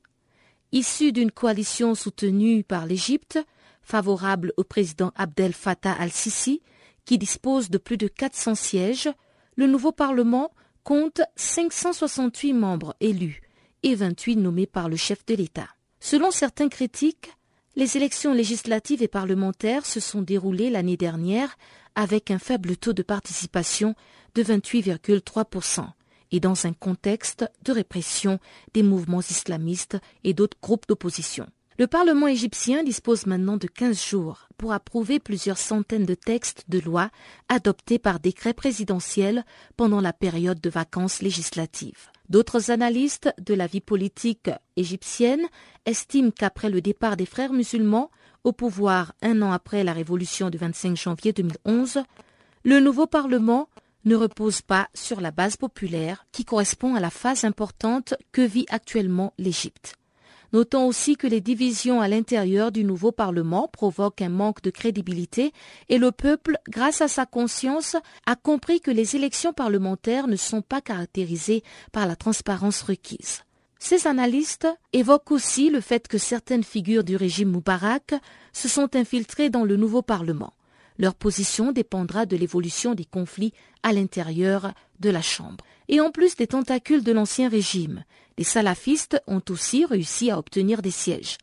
[0.71, 3.39] Issu d'une coalition soutenue par l'Égypte,
[3.81, 6.61] favorable au président Abdel Fattah al-Sisi,
[7.09, 9.09] qui dispose de plus de 400 sièges,
[9.55, 10.51] le nouveau Parlement
[10.83, 13.41] compte 568 membres élus
[13.81, 15.69] et 28 nommés par le chef de l'État.
[15.99, 17.31] Selon certains critiques,
[17.75, 21.57] les élections législatives et parlementaires se sont déroulées l'année dernière
[21.95, 23.95] avec un faible taux de participation
[24.35, 25.87] de 28,3%
[26.31, 28.37] et dans un contexte de répression
[28.75, 31.47] des mouvements islamistes et d'autres groupes d'opposition.
[31.79, 36.77] Le Parlement égyptien dispose maintenant de 15 jours pour approuver plusieurs centaines de textes de
[36.77, 37.09] loi
[37.47, 39.45] adoptés par décret présidentiel
[39.77, 42.09] pendant la période de vacances législatives.
[42.27, 45.47] D'autres analystes de la vie politique égyptienne
[45.85, 48.11] estiment qu'après le départ des frères musulmans
[48.43, 51.99] au pouvoir un an après la révolution du 25 janvier 2011,
[52.65, 53.69] le nouveau Parlement
[54.03, 58.65] ne repose pas sur la base populaire qui correspond à la phase importante que vit
[58.67, 59.98] actuellement l'Égypte.
[60.51, 65.53] Notons aussi que les divisions à l'intérieur du nouveau Parlement provoquent un manque de crédibilité
[65.89, 70.61] et le peuple, grâce à sa conscience, a compris que les élections parlementaires ne sont
[70.61, 73.43] pas caractérisées par la transparence requise.
[73.79, 78.13] Ces analystes évoquent aussi le fait que certaines figures du régime Moubarak
[78.51, 80.53] se sont infiltrées dans le nouveau Parlement.
[80.99, 85.63] Leur position dépendra de l'évolution des conflits à l'intérieur de la Chambre.
[85.87, 88.03] Et en plus des tentacules de l'ancien régime,
[88.37, 91.37] les salafistes ont aussi réussi à obtenir des sièges.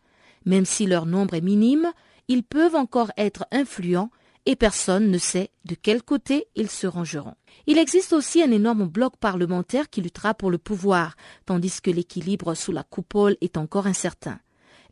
[0.45, 1.91] Même si leur nombre est minime,
[2.29, 4.11] ils peuvent encore être influents
[4.45, 7.35] et personne ne sait de quel côté ils se rangeront.
[7.67, 11.17] Il existe aussi un énorme bloc parlementaire qui luttera pour le pouvoir,
[11.47, 14.39] tandis que l'équilibre sous la coupole est encore incertain.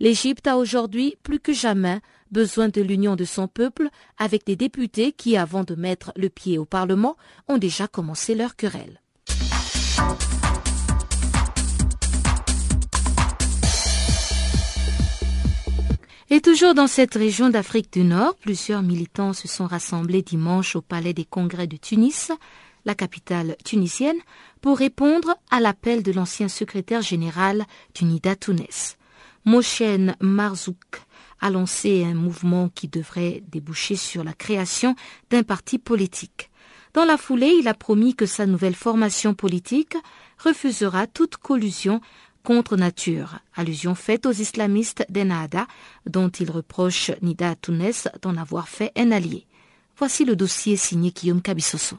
[0.04, 1.98] L'Égypte a aujourd'hui plus que jamais
[2.30, 3.88] besoin de l'union de son peuple
[4.18, 7.16] avec des députés qui, avant de mettre le pied au Parlement,
[7.48, 9.00] ont déjà commencé leur querelle.
[16.28, 20.82] Et toujours dans cette région d'Afrique du Nord, plusieurs militants se sont rassemblés dimanche au
[20.82, 22.30] Palais des Congrès de Tunis,
[22.84, 24.18] la capitale tunisienne,
[24.60, 27.64] pour répondre à l'appel de l'ancien secrétaire général
[27.94, 28.98] d'Unida Tunis.
[29.44, 31.02] Moshen Marzouk
[31.40, 34.96] a lancé un mouvement qui devrait déboucher sur la création
[35.30, 36.50] d'un parti politique.
[36.94, 39.96] Dans la foulée, il a promis que sa nouvelle formation politique
[40.38, 42.00] refusera toute collusion
[42.44, 45.66] contre nature, allusion faite aux islamistes d'Ennahda,
[46.06, 49.46] dont il reproche Nida Tounes d'en avoir fait un allié.
[49.96, 51.96] Voici le dossier signé Guillaume Cabissoso.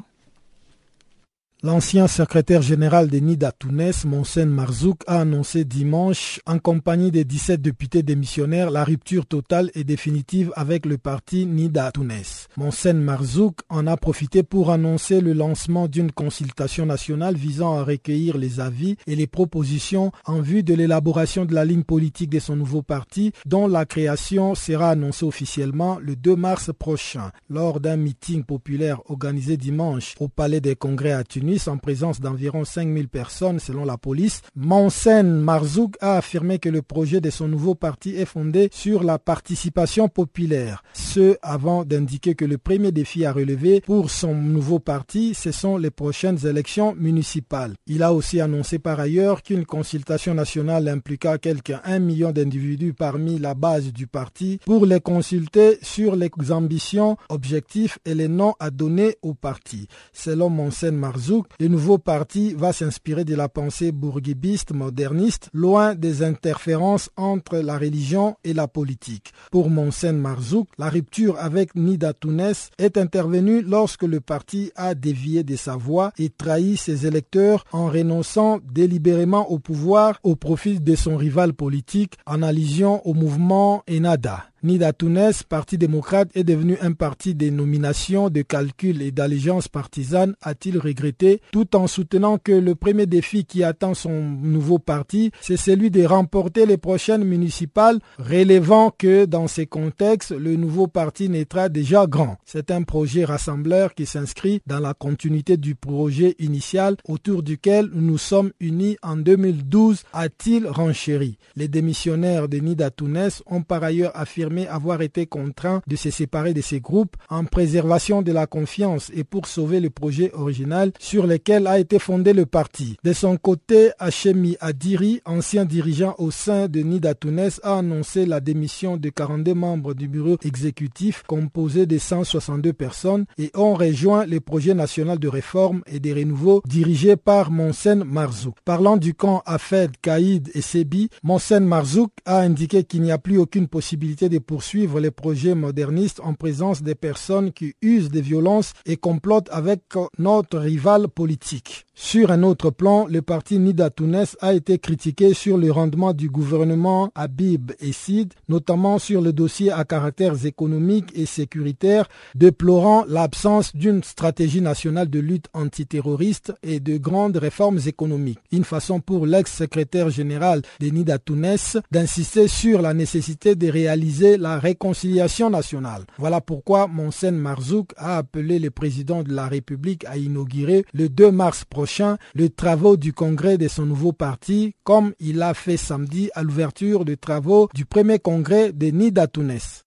[1.64, 7.62] L'ancien secrétaire général de Nida Tunes, Monsen Marzouk, a annoncé dimanche, en compagnie des 17
[7.62, 12.12] députés démissionnaires, la rupture totale et définitive avec le parti Nida Tunes.
[12.58, 18.38] Monsen Marzouk en a profité pour annoncer le lancement d'une consultation nationale visant à recueillir
[18.38, 22.58] les avis et les propositions en vue de l'élaboration de la ligne politique de son
[22.58, 28.44] nouveau parti, dont la création sera annoncée officiellement le 2 mars prochain, lors d'un meeting
[28.44, 33.86] populaire organisé dimanche au Palais des Congrès à Tunis en présence d'environ 5000 personnes selon
[33.86, 34.42] la police.
[34.56, 39.20] Monsen Marzouk a affirmé que le projet de son nouveau parti est fondé sur la
[39.20, 40.84] participation populaire.
[40.94, 45.78] Ce avant d'indiquer que le premier défi à relever pour son nouveau parti, ce sont
[45.78, 47.76] les prochaines élections municipales.
[47.88, 53.40] Il a aussi annoncé par ailleurs qu'une consultation nationale impliqua quelques 1 million d'individus parmi
[53.40, 58.70] la base du parti pour les consulter sur les ambitions, objectifs et les noms à
[58.70, 59.88] donner au parti.
[60.14, 66.24] Selon Monsen Marzouk, le nouveau parti va s'inspirer de la pensée bourguibiste moderniste, loin des
[66.24, 69.34] interférences entre la religion et la politique.
[69.52, 75.44] Pour Monsen Marzouk, la rupture avec Nida Tounes est intervenue lorsque le parti a dévié
[75.44, 80.96] de sa voix et trahi ses électeurs en renonçant délibérément au pouvoir au profit de
[80.96, 84.46] son rival politique en allusion au mouvement Enada.
[84.66, 90.34] Nida Tounes, Parti démocrate, est devenu un parti de nomination, de calcul et d'allégeance partisane,
[90.42, 95.56] a-t-il regretté, tout en soutenant que le premier défi qui attend son nouveau parti, c'est
[95.56, 101.70] celui de remporter les prochaines municipales, relevant que dans ces contextes, le nouveau parti naîtra
[101.70, 102.38] déjà grand.
[102.44, 108.18] C'est un projet rassembleur qui s'inscrit dans la continuité du projet initial autour duquel nous
[108.18, 111.38] sommes unis en 2012, a-t-il renchéri.
[111.56, 116.54] Les démissionnaires de Nida Tounes ont par ailleurs affirmé avoir été contraint de se séparer
[116.54, 121.28] de ces groupes en préservation de la confiance et pour sauver le projet original sur
[121.28, 122.98] lequel a été fondé le parti.
[123.04, 128.40] De son côté, Hachemi Adiri, ancien dirigeant au sein de Nida Tounes, a annoncé la
[128.40, 134.40] démission de 42 membres du bureau exécutif composé de 162 personnes et ont rejoint le
[134.40, 138.56] projet national de réforme et de renouveau dirigé par Monsen Marzouk.
[138.66, 143.38] Parlant du camp Afed, Kaïd et Sebi, Monsen Marzouk a indiqué qu'il n'y a plus
[143.38, 148.74] aucune possibilité de poursuivre les projets modernistes en présence des personnes qui usent des violences
[148.86, 149.82] et complotent avec
[150.18, 151.85] notre rival politique.
[151.98, 156.30] Sur un autre plan, le parti Nida Tounes a été critiqué sur le rendement du
[156.30, 164.04] gouvernement Habib Essid, notamment sur le dossier à caractère économique et sécuritaire, déplorant l'absence d'une
[164.04, 168.40] stratégie nationale de lutte antiterroriste et de grandes réformes économiques.
[168.52, 171.56] Une façon pour l'ex-secrétaire général de Nida Tounes
[171.92, 176.04] d'insister sur la nécessité de réaliser la réconciliation nationale.
[176.18, 181.32] Voilà pourquoi Monsen Marzouk a appelé le président de la République à inaugurer le 2
[181.32, 181.85] mars prochain
[182.34, 187.06] les travaux du congrès de son nouveau parti, comme il a fait samedi à l'ouverture
[187.06, 189.84] des travaux du premier congrès de Nida Tunis.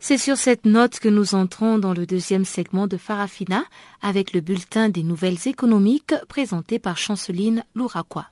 [0.00, 3.64] C'est sur cette note que nous entrons dans le deuxième segment de Farafina
[4.00, 8.26] avec le bulletin des nouvelles économiques présenté par Chanceline Louraquois.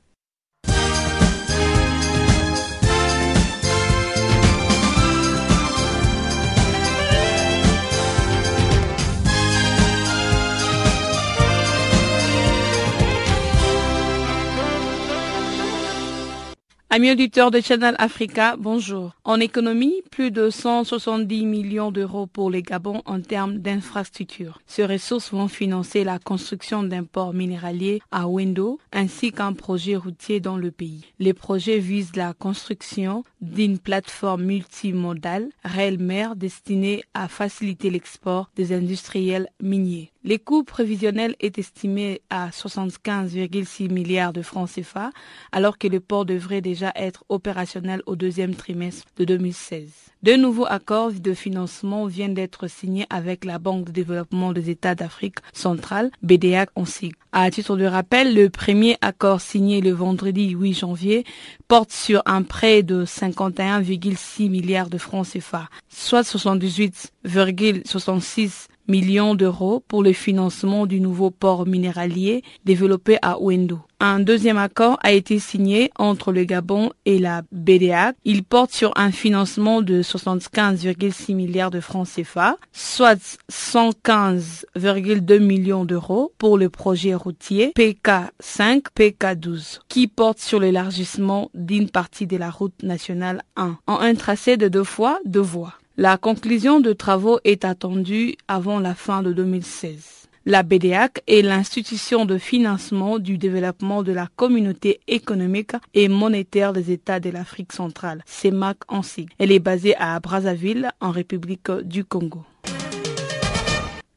[16.89, 19.17] Amis auditeurs de Channel Africa, bonjour.
[19.25, 24.61] En économie, plus de 170 millions d'euros pour les Gabon en termes d'infrastructures.
[24.69, 30.39] Ces ressources vont financer la construction d'un port minéralier à Wendo ainsi qu'un projet routier
[30.39, 31.05] dans le pays.
[31.19, 39.49] Les projets visent la construction d'une plateforme multimodale rail-mer destinée à faciliter l'export des industriels
[39.61, 40.13] miniers.
[40.29, 45.11] Les coûts prévisionnels est estimé à 75,6 milliards de francs CFA,
[45.53, 49.89] alors que le port devrait déjà être opérationnel au deuxième trimestre de 2016.
[50.25, 54.97] Deux nouveaux accords de financement viennent d'être signés avec la Banque de développement des États
[54.97, 57.15] d'Afrique centrale, BDAC en sigle.
[57.31, 61.23] À titre de rappel, le premier accord signé le vendredi 8 janvier
[61.69, 70.03] porte sur un prêt de 51,6 milliards de francs CFA, soit 78,66 millions d'euros pour
[70.03, 73.81] le financement du nouveau port minéralier développé à Wendo.
[73.99, 78.13] Un deuxième accord a été signé entre le Gabon et la BDA.
[78.25, 86.33] Il porte sur un financement de 75,6 milliards de francs CFA, soit 115,2 millions d'euros
[86.37, 92.83] pour le projet routier PK5, PK12, qui porte sur l'élargissement d'une partie de la route
[92.83, 95.73] nationale 1 en un tracé de deux fois deux voies.
[95.99, 100.29] La conclusion de travaux est attendue avant la fin de 2016.
[100.45, 106.93] La BDAC est l'institution de financement du développement de la communauté économique et monétaire des
[106.93, 109.33] États de l'Afrique centrale, CEMAC en sigle.
[109.39, 112.45] Elle est basée à Brazzaville, en République du Congo.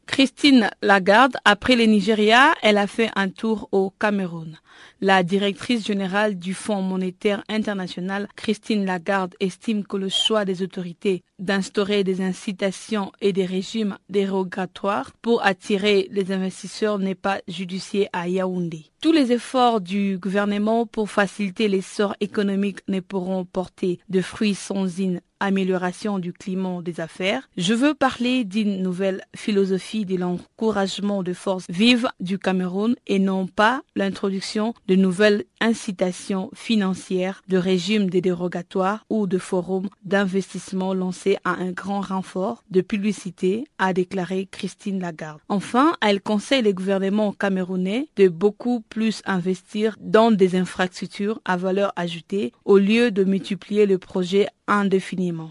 [0.05, 4.57] Christine Lagarde, après le Nigeria, elle a fait un tour au Cameroun.
[5.01, 11.23] La directrice générale du Fonds monétaire international, Christine Lagarde, estime que le choix des autorités
[11.39, 18.27] d'instaurer des incitations et des régimes dérogatoires pour attirer les investisseurs n'est pas judiciaire à
[18.27, 18.85] Yaoundé.
[19.01, 24.85] Tous les efforts du gouvernement pour faciliter l'essor économique ne pourront porter de fruits sans
[24.99, 27.49] une amélioration du climat des affaires.
[27.57, 33.47] Je veux parler d'une nouvelle philosophie de l'encouragement de forces vives du Cameroun et non
[33.47, 41.37] pas l'introduction de nouvelles incitations financières, de régimes de dérogatoires ou de forums d'investissement lancés
[41.43, 45.39] à un grand renfort de publicité, a déclaré Christine Lagarde.
[45.49, 51.93] Enfin, elle conseille les gouvernements camerounais de beaucoup plus investir dans des infrastructures à valeur
[51.95, 55.49] ajoutée au lieu de multiplier le projet indéfiniment.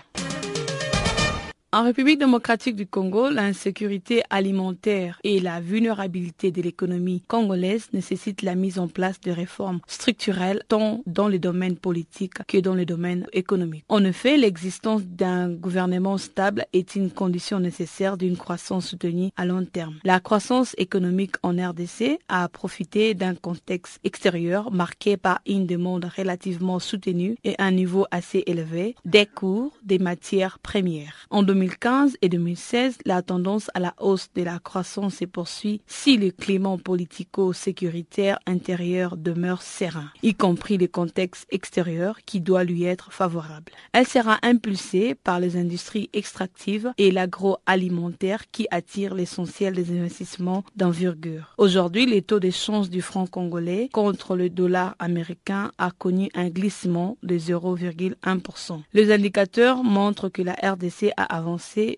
[1.70, 8.54] En République démocratique du Congo, l'insécurité alimentaire et la vulnérabilité de l'économie congolaise nécessitent la
[8.54, 13.26] mise en place de réformes structurelles tant dans le domaine politique que dans le domaine
[13.34, 13.84] économique.
[13.90, 19.66] En effet, l'existence d'un gouvernement stable est une condition nécessaire d'une croissance soutenue à long
[19.66, 19.96] terme.
[20.04, 26.78] La croissance économique en RDC a profité d'un contexte extérieur marqué par une demande relativement
[26.78, 31.26] soutenue et un niveau assez élevé des cours des matières premières.
[31.58, 36.30] 2015 et 2016, la tendance à la hausse de la croissance se poursuit si le
[36.30, 43.72] climat politico-sécuritaire intérieur demeure serein, y compris le contexte extérieur qui doit lui être favorable.
[43.92, 51.54] Elle sera impulsée par les industries extractives et l'agroalimentaire qui attirent l'essentiel des investissements d'envergure.
[51.58, 57.16] Aujourd'hui, les taux d'échange du franc congolais contre le dollar américain a connu un glissement
[57.24, 58.80] de 0,1%.
[58.92, 61.47] Les indicateurs montrent que la RDC a avancé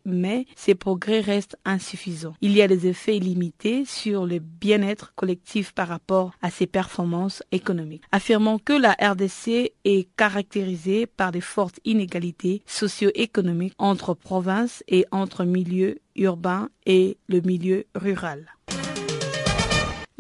[0.05, 2.35] mais ces progrès restent insuffisants.
[2.41, 7.43] Il y a des effets limités sur le bien-être collectif par rapport à ses performances
[7.53, 8.05] économiques.
[8.13, 15.45] Affirmant que la RDC est caractérisée par de fortes inégalités socio-économiques entre provinces et entre
[15.45, 18.47] milieux urbains et le milieu rural.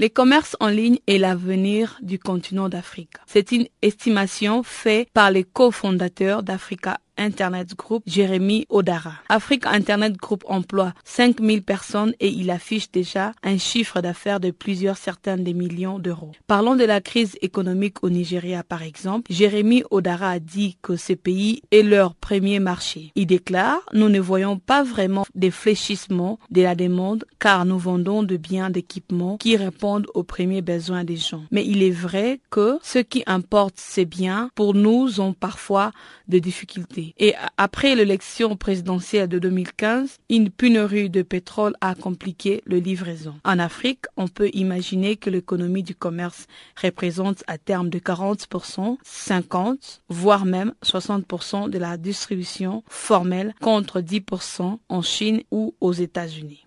[0.01, 3.17] Les commerces en ligne est l'avenir du continent d'Afrique.
[3.27, 9.13] C'est une estimation faite par les cofondateurs d'Africa Internet Group, Jérémy Odara.
[9.29, 14.97] Afrique Internet Group emploie 5000 personnes et il affiche déjà un chiffre d'affaires de plusieurs
[14.97, 16.33] centaines de millions d'euros.
[16.47, 19.31] Parlons de la crise économique au Nigeria par exemple.
[19.31, 23.13] Jérémy Odara a dit que ce pays est leur premier marché.
[23.15, 28.23] Il déclare, nous ne voyons pas vraiment des fléchissements de la demande car nous vendons
[28.23, 31.43] de biens d'équipement qui répondent aux premiers besoins des gens.
[31.51, 35.93] Mais il est vrai que ce qui importe ces biens pour nous ont parfois
[36.29, 37.10] des difficultés.
[37.19, 43.35] Et après l'élection présidentielle de 2015, une pénurie de pétrole a compliqué le livraison.
[43.45, 46.47] En Afrique, on peut imaginer que l'économie du commerce
[46.81, 54.79] représente à terme de 40%, 50, voire même 60% de la distribution formelle contre 10%
[54.89, 56.67] en Chine ou aux États-Unis.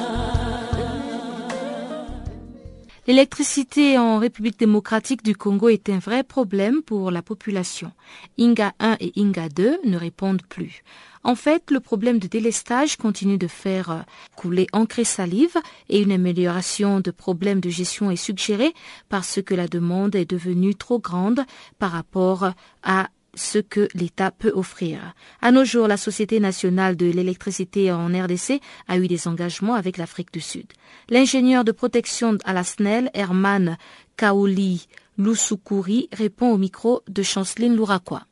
[3.07, 7.91] L'électricité en République démocratique du Congo est un vrai problème pour la population.
[8.37, 10.83] Inga 1 et Inga 2 ne répondent plus.
[11.23, 15.57] En fait, le problème de délestage continue de faire couler encre et salive
[15.89, 18.73] et une amélioration de problèmes de gestion est suggérée
[19.09, 21.43] parce que la demande est devenue trop grande
[21.79, 22.51] par rapport
[22.83, 25.13] à ce que l'État peut offrir.
[25.41, 29.97] À nos jours, la Société nationale de l'électricité en RDC a eu des engagements avec
[29.97, 30.67] l'Afrique du Sud.
[31.09, 33.77] L'ingénieur de protection à la SNEL, Herman
[34.17, 38.23] Kaouli Lusukuri, répond au micro de Chanceline Louraquois.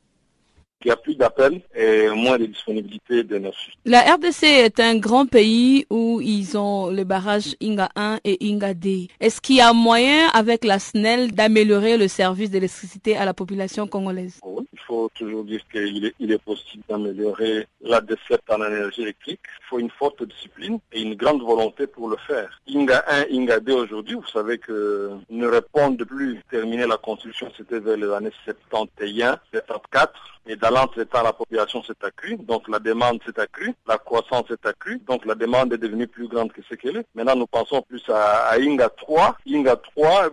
[0.85, 3.51] Il y a plus d'appels et moins de disponibilité de nos
[3.83, 8.73] La RDC est un grand pays où ils ont le barrage Inga 1 et Inga
[8.73, 9.09] D.
[9.19, 13.87] Est-ce qu'il y a moyen avec la SNEL d'améliorer le service d'électricité à la population
[13.87, 14.39] congolaise?
[14.45, 19.41] Oui, faut toujours dire qu'il est, possible d'améliorer la desserte en énergie électrique.
[19.59, 22.59] Il faut une forte discipline et une grande volonté pour le faire.
[22.67, 26.41] Inga 1, Inga D aujourd'hui, vous savez que ne répondent plus.
[26.49, 30.09] Terminer la construction, c'était vers les années 71, 74.
[30.47, 34.67] Et dans l'entretemps, la population s'est accrue, donc la demande s'est accrue, la croissance s'est
[34.67, 37.05] accrue, donc la demande est devenue plus grande que ce qu'elle est.
[37.13, 40.29] Maintenant, nous pensons plus à, Inga 3, Inga 3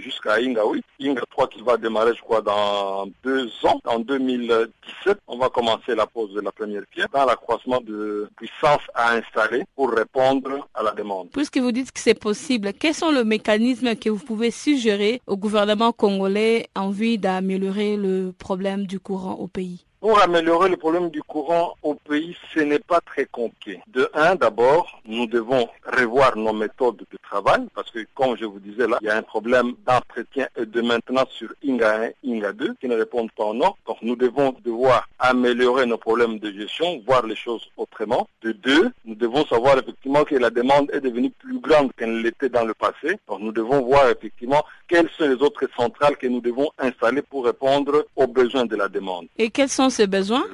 [0.00, 0.84] jusqu'à Inga 8.
[1.00, 3.80] Inga 3 qui va démarrer, je crois, dans deux ans.
[3.86, 8.82] En 2017, on va commencer la pose de la première pierre dans l'accroissement de puissance
[8.94, 11.30] à installer pour répondre à la demande.
[11.32, 15.36] Puisque vous dites que c'est possible, quels sont les mécanismes que vous pouvez suggérer au
[15.36, 19.35] gouvernement congolais en vue d'améliorer le problème du courant?
[19.40, 23.80] Au pays pour améliorer le problème du courant au pays, ce n'est pas très compliqué.
[23.88, 28.60] De un, d'abord, nous devons revoir nos méthodes de travail parce que, comme je vous
[28.60, 32.52] disais là, il y a un problème d'entretien et de maintenance sur Inga 1, Inga
[32.52, 33.74] 2 qui ne répondent pas au nom.
[33.84, 38.28] Donc, nous devons devoir améliorer nos problèmes de gestion, voir les choses autrement.
[38.42, 42.48] De deux, nous devons savoir effectivement que la demande est devenue plus grande qu'elle l'était
[42.48, 43.18] dans le passé.
[43.26, 47.44] Donc, nous devons voir effectivement quelles sont les autres centrales que nous devons installer pour
[47.46, 49.26] répondre aux besoins de la demande.
[49.96, 50.44] Ces besoins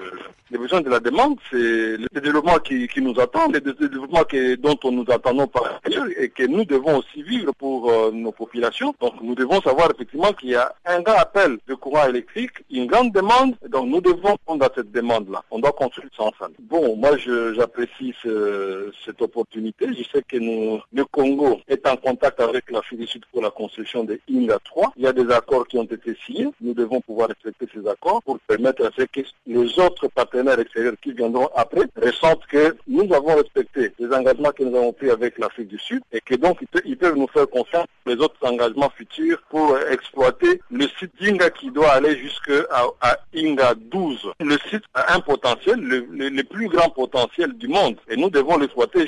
[0.53, 4.20] Les besoins de la demande, c'est le développement qui, nous attend, le développement
[4.59, 8.32] dont on nous attendons par ailleurs et que nous devons aussi vivre pour euh, nos
[8.32, 8.94] populations.
[9.00, 12.84] Donc nous devons savoir effectivement qu'il y a un grand appel de courant électrique, une
[12.84, 15.42] grande demande, donc nous devons répondre à cette demande-là.
[15.50, 16.57] On doit construire ça ensemble.
[16.59, 19.86] Bon, moi j'apprécie cette opportunité.
[19.96, 24.20] Je sais que le Congo est en contact avec la Sud pour la construction des
[24.30, 24.92] INGA 3.
[24.98, 26.48] Il y a des accords qui ont été signés.
[26.61, 30.61] Nous devons pouvoir respecter ces accords pour permettre à ce que les autres partenaires partenaires
[30.61, 35.11] extérieurs qui viendront après ressentent que nous avons respecté les engagements que nous avons pris
[35.11, 38.90] avec l'Afrique du Sud et que donc ils peuvent nous faire confiance les autres engagements
[38.97, 42.62] futurs pour exploiter le site d'Inga qui doit aller jusqu'à
[43.01, 44.32] à Inga 12.
[44.40, 49.07] Le site a un potentiel, le, plus grand potentiel du monde et nous devons l'exploiter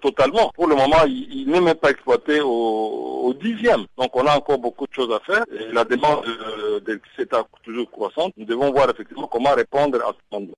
[0.00, 0.50] totalement.
[0.54, 3.84] Pour le moment, il, n'est même pas exploité au, dixième.
[3.98, 7.00] Donc on a encore beaucoup de choses à faire et la demande de, de,
[7.64, 8.32] toujours croissante.
[8.36, 10.52] Nous devons voir effectivement comment répondre à ce monde.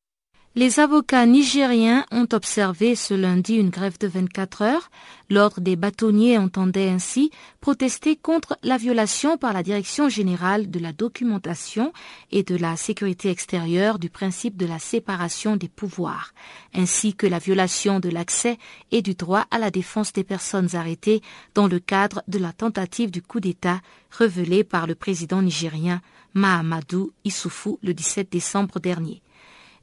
[0.59, 4.91] Les avocats nigériens ont observé ce lundi une grève de 24 heures.
[5.31, 7.31] L'ordre des bâtonniers entendait ainsi
[7.61, 11.93] protester contre la violation par la Direction générale de la documentation
[12.33, 16.35] et de la sécurité extérieure du principe de la séparation des pouvoirs,
[16.75, 18.59] ainsi que la violation de l'accès
[18.91, 21.23] et du droit à la défense des personnes arrêtées
[21.55, 23.81] dans le cadre de la tentative du coup d'État
[24.11, 26.03] révélée par le président nigérien
[26.35, 29.23] Mahamadou Issoufou le 17 décembre dernier.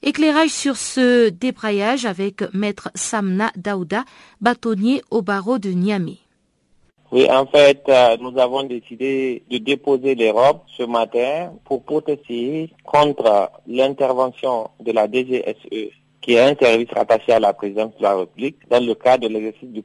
[0.03, 4.03] Éclairage sur ce débraillage avec maître Samna Daouda,
[4.41, 6.17] bâtonnier au barreau de Niamey.
[7.11, 12.71] Oui, en fait, euh, nous avons décidé de déposer les robes ce matin pour protester
[12.83, 15.91] contre l'intervention de la DGSE,
[16.21, 19.33] qui est un service rattaché à la présidence de la République, dans le cadre de
[19.33, 19.83] l'exercice du,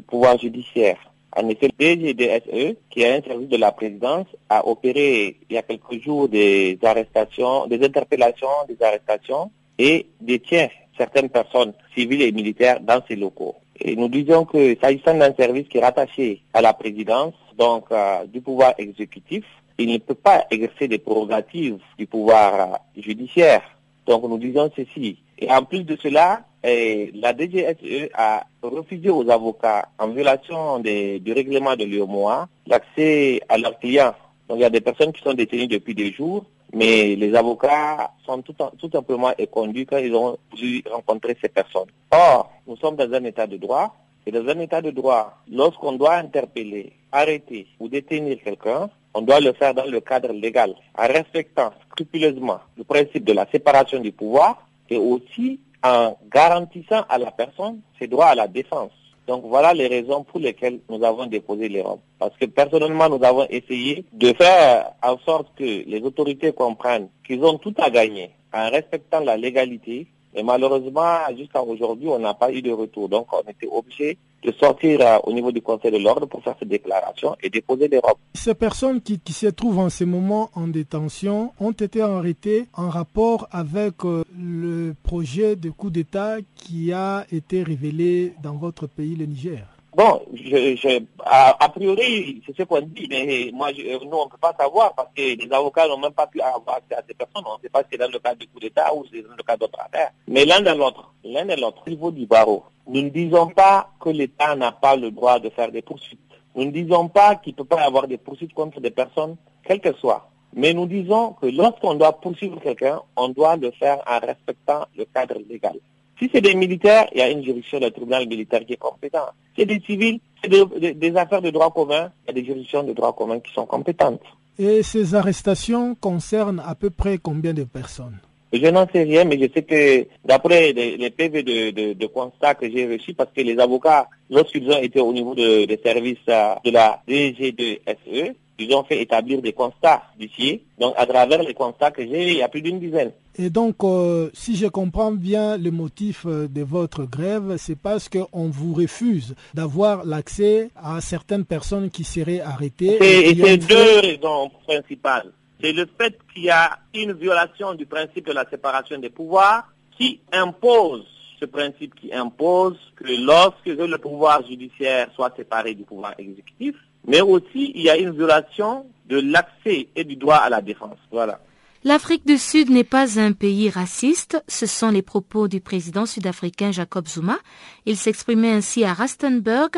[0.00, 0.96] pouvoir judiciaire.
[1.36, 5.58] En effet, le DGDSE, qui est un service de la présidence, a opéré il y
[5.58, 10.68] a quelques jours des arrestations, des interpellations, des arrestations et détient
[10.98, 13.54] certaines personnes civiles et militaires dans ces locaux.
[13.80, 18.26] Et nous disons que s'agissant d'un service qui est rattaché à la présidence, donc euh,
[18.26, 19.44] du pouvoir exécutif,
[19.78, 23.62] il ne peut pas exercer des prérogatives du pouvoir euh, judiciaire.
[24.04, 25.18] Donc nous disons ceci.
[25.38, 31.32] Et en plus de cela, eh, la DGSE a refusé aux avocats, en violation du
[31.32, 34.14] règlement de l'UOMOA, l'accès à leurs clients.
[34.48, 38.12] Donc il y a des personnes qui sont détenues depuis des jours mais les avocats
[38.24, 38.54] sont tout,
[38.92, 41.88] simplement écondus quand ils ont dû rencontrer ces personnes.
[42.10, 43.96] Or, nous sommes dans un état de droit,
[44.26, 49.40] et dans un état de droit, lorsqu'on doit interpeller, arrêter ou détenir quelqu'un, on doit
[49.40, 54.12] le faire dans le cadre légal, en respectant scrupuleusement le principe de la séparation du
[54.12, 58.92] pouvoir et aussi en garantissant à la personne ses droits à la défense.
[59.26, 62.00] Donc voilà les raisons pour lesquelles nous avons déposé les robes.
[62.18, 67.42] Parce que personnellement, nous avons essayé de faire en sorte que les autorités comprennent qu'ils
[67.44, 72.52] ont tout à gagner en respectant la légalité et malheureusement, jusqu'à aujourd'hui, on n'a pas
[72.52, 73.08] eu de retour.
[73.08, 76.54] Donc, on était obligé de sortir euh, au niveau du Conseil de l'ordre pour faire
[76.58, 78.16] cette déclaration et déposer des robes.
[78.34, 83.48] Ces personnes qui, se trouvent en ce moment en détention ont été arrêtées en rapport
[83.50, 89.26] avec euh, le projet de coup d'État qui a été révélé dans votre pays, le
[89.26, 89.66] Niger.
[89.92, 94.54] Bon, je, a, priori, c'est ce qu'on dit, mais moi, nous, on ne peut pas
[94.58, 97.42] savoir parce que les avocats n'ont même pas pu avoir accès à ces personnes.
[97.44, 99.34] On ne sait pas si c'est dans le cadre du coup d'État ou c'est dans
[99.36, 100.12] le cadre d'autres affaires.
[100.28, 103.90] Mais l'un de l'autre, l'un de l'autre, au niveau du barreau, nous ne disons pas
[104.00, 106.20] que l'État n'a pas le droit de faire des poursuites.
[106.54, 109.36] Nous ne disons pas qu'il ne peut pas y avoir des poursuites contre des personnes,
[109.64, 110.28] quelles qu'elles soient.
[110.52, 115.04] Mais nous disons que lorsqu'on doit poursuivre quelqu'un, on doit le faire en respectant le
[115.04, 115.78] cadre légal.
[116.20, 119.30] Si c'est des militaires, il y a une juridiction du tribunal militaire qui est compétent.
[119.56, 122.82] Si c'est des civils, c'est des, affaires de droit commun, il y a des juridictions
[122.82, 124.20] de droit commun qui sont compétentes.
[124.58, 128.18] Et ces arrestations concernent à peu près combien de personnes?
[128.52, 132.68] Je n'en sais rien, mais je sais que d'après les, PV de, de, constat que
[132.70, 136.70] j'ai reçus, parce que les avocats, lorsqu'ils ont été au niveau des services euh, de
[136.70, 140.62] la DG2SE, ils ont fait établir des constats d'ici.
[140.78, 143.12] Donc, à travers les constats que j'ai, il y a plus d'une dizaine.
[143.36, 148.08] Et donc, euh, si je comprends bien le motif euh, de votre grève, c'est parce
[148.08, 152.98] qu'on vous refuse d'avoir l'accès à certaines personnes qui seraient arrêtées.
[153.00, 155.32] C'est deux raisons principales.
[155.62, 159.68] C'est le fait qu'il y a une violation du principe de la séparation des pouvoirs
[159.96, 161.06] qui impose
[161.40, 167.20] ce principe qui impose que lorsque le pouvoir judiciaire soit séparé du pouvoir exécutif, mais
[167.20, 170.98] aussi il y a une violation de l'accès et du droit à la défense.
[171.10, 171.40] Voilà.
[171.82, 176.72] L'Afrique du Sud n'est pas un pays raciste, ce sont les propos du président sud-africain
[176.72, 177.38] Jacob Zuma.
[177.86, 179.70] Il s'exprimait ainsi à Rustenburg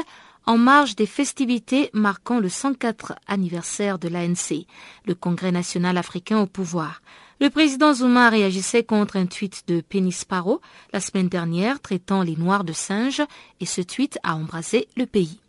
[0.45, 4.67] en marge des festivités marquant le 104 anniversaire de l'ANC,
[5.07, 7.03] le Congrès national africain au pouvoir.
[7.41, 10.61] Le président Zuma réagissait contre un tweet de Penny Sparrow
[10.93, 13.23] la semaine dernière traitant les Noirs de singes
[13.61, 15.41] et ce tweet a embrasé le pays.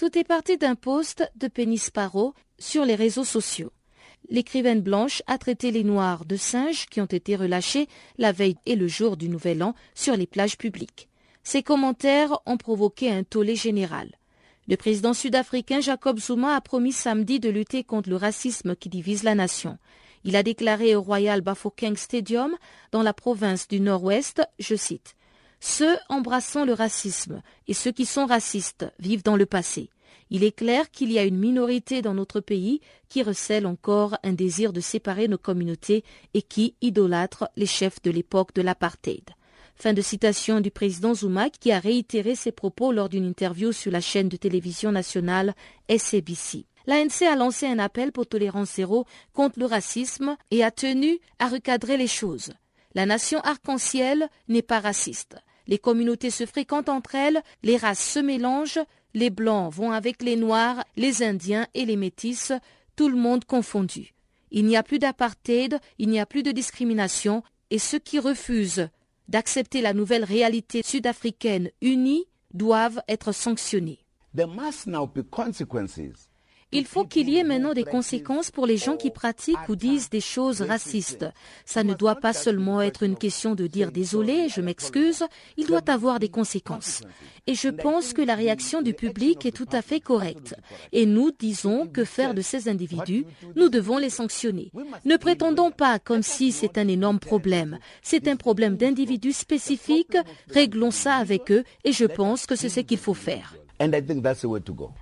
[0.00, 3.70] Tout est parti d'un post de Penny Sparrow sur les réseaux sociaux.
[4.30, 7.86] L'écrivaine blanche a traité les Noirs de singes qui ont été relâchés
[8.16, 11.10] la veille et le jour du Nouvel An sur les plages publiques.
[11.42, 14.08] Ces commentaires ont provoqué un tollé général.
[14.68, 19.22] Le président sud-africain Jacob Zuma a promis samedi de lutter contre le racisme qui divise
[19.22, 19.76] la nation.
[20.24, 22.56] Il a déclaré au Royal Bafokeng Stadium
[22.90, 25.14] dans la province du Nord-Ouest, je cite,
[25.60, 29.90] Ceux embrassant le racisme et ceux qui sont racistes vivent dans le passé.
[30.30, 34.32] Il est clair qu'il y a une minorité dans notre pays qui recèle encore un
[34.32, 36.04] désir de séparer nos communautés
[36.34, 39.28] et qui idolâtre les chefs de l'époque de l'apartheid.
[39.74, 43.90] Fin de citation du président Zuma qui a réitéré ses propos lors d'une interview sur
[43.90, 45.54] la chaîne de télévision nationale
[45.88, 46.66] SABC.
[46.86, 51.48] L'ANC a lancé un appel pour tolérance zéro contre le racisme et a tenu à
[51.48, 52.52] recadrer les choses.
[52.94, 55.36] La nation arc-en-ciel n'est pas raciste.
[55.70, 58.80] Les communautés se fréquentent entre elles, les races se mélangent,
[59.14, 62.52] les blancs vont avec les noirs, les indiens et les métis,
[62.96, 64.12] tout le monde confondu.
[64.50, 68.88] Il n'y a plus d'apartheid, il n'y a plus de discrimination, et ceux qui refusent
[69.28, 74.00] d'accepter la nouvelle réalité sud-africaine unie doivent être sanctionnés.
[76.72, 80.08] Il faut qu'il y ait maintenant des conséquences pour les gens qui pratiquent ou disent
[80.08, 81.26] des choses racistes.
[81.64, 85.24] Ça ne doit pas seulement être une question de dire désolé, je m'excuse,
[85.56, 87.02] il doit avoir des conséquences.
[87.48, 90.54] Et je pense que la réaction du public est tout à fait correcte.
[90.92, 93.24] Et nous disons que faire de ces individus,
[93.56, 94.70] nous devons les sanctionner.
[95.04, 97.78] Ne prétendons pas comme si c'est un énorme problème.
[98.00, 100.16] C'est un problème d'individus spécifiques,
[100.48, 103.56] réglons ça avec eux et je pense que c'est ce qu'il faut faire.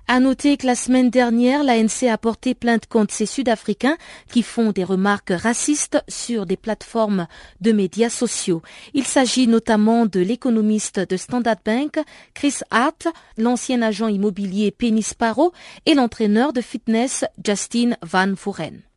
[0.07, 3.97] À noter que la semaine dernière, l'ANC a porté plainte contre ces Sud-Africains
[4.31, 7.27] qui font des remarques racistes sur des plateformes
[7.59, 8.61] de médias sociaux.
[8.93, 11.99] Il s'agit notamment de l'économiste de Standard Bank,
[12.33, 13.07] Chris Hart,
[13.37, 15.51] l'ancien agent immobilier Penny Sparrow
[15.85, 18.88] et l'entraîneur de fitness Justin Van Vuren.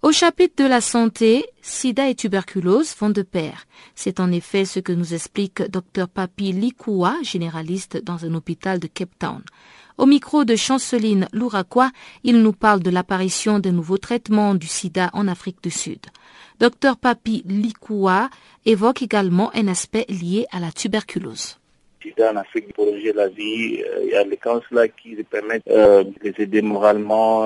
[0.00, 3.66] Au chapitre de la santé, sida et tuberculose vont de pair.
[3.96, 8.86] C'est en effet ce que nous explique Dr Papi Likua, généraliste dans un hôpital de
[8.86, 9.42] Cape Town.
[9.98, 11.90] Au micro de Chanceline Louraquois,
[12.22, 16.06] il nous parle de l'apparition de nouveaux traitements du sida en Afrique du Sud.
[16.60, 18.30] Dr Papi Likua
[18.66, 21.58] évoque également un aspect lié à la tuberculose
[22.20, 23.82] en Afrique pour prolonger la vie.
[23.82, 27.42] Euh, il y a les cancers qui permettent euh, de les aider moralement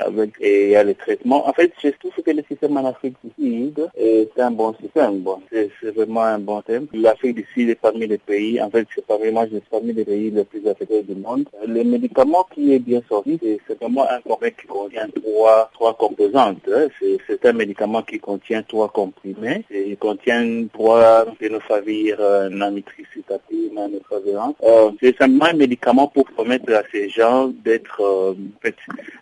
[0.00, 1.48] avec, et il y a les traitements.
[1.48, 5.20] En fait, je trouve que le système en Afrique du Sud est un bon système.
[5.20, 6.86] Bon, c'est vraiment un bon thème.
[6.92, 10.04] L'Afrique du Sud est parmi les pays, en fait, c'est parmi, moi, c'est parmi les
[10.04, 11.48] pays les plus affectés du monde.
[11.66, 16.68] Le médicament qui est bien sorti, c'est vraiment un comprimé qui contient trois, trois composantes.
[16.72, 16.88] Hein.
[17.26, 19.64] C'est un médicament qui contient trois comprimés.
[19.70, 23.78] Et il contient trois pénophavir, euh, namitricitapine,
[24.12, 28.34] euh, c'est simplement un médicament pour permettre à ces gens d'être euh,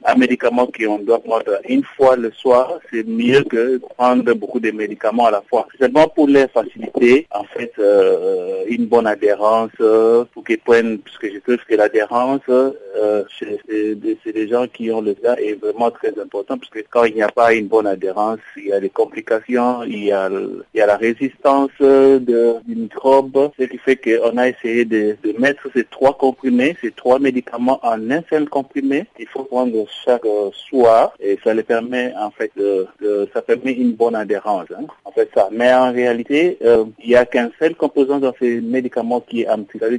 [0.05, 2.79] un médicament qu'on doit prendre une fois le soir.
[2.91, 5.67] C'est mieux que prendre beaucoup de médicaments à la fois.
[5.73, 9.71] C'est seulement pour les faciliter, en fait, euh, une bonne adhérence,
[10.33, 12.41] pour qu'ils prennent, parce que je trouve que l'adhérence,
[13.39, 17.15] c'est des gens qui ont le cas est vraiment très important, parce que quand il
[17.15, 20.79] n'y a pas une bonne adhérence, il y a des complications, il y a, il
[20.79, 25.69] y a la résistance de, du microbe, ce qui fait qu'on a essayé de, mettre
[25.75, 29.07] ces trois comprimés, ces trois médicaments en un seul comprimé.
[29.19, 32.87] Il faut prendre chaque euh, soir et ça les permet en fait de,
[33.33, 34.67] ça permet une bonne adhérence.
[34.77, 35.49] Hein, en fait ça.
[35.51, 39.49] Mais en réalité, euh, il n'y a qu'un seul composant dans ces médicaments qui est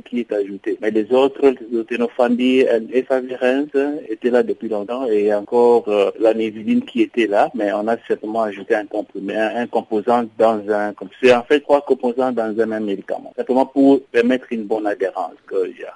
[0.06, 0.78] qui est ajouté.
[0.82, 3.70] Mais les autres, le ténophandi et favirens
[4.10, 7.98] étaient là depuis longtemps et encore euh, la névidine qui était là, mais on a
[8.08, 10.94] certainement ajouté un comprimé, un, composant dans un.
[11.22, 15.34] C'est en fait trois composants dans un même médicament, simplement pour permettre une bonne adhérence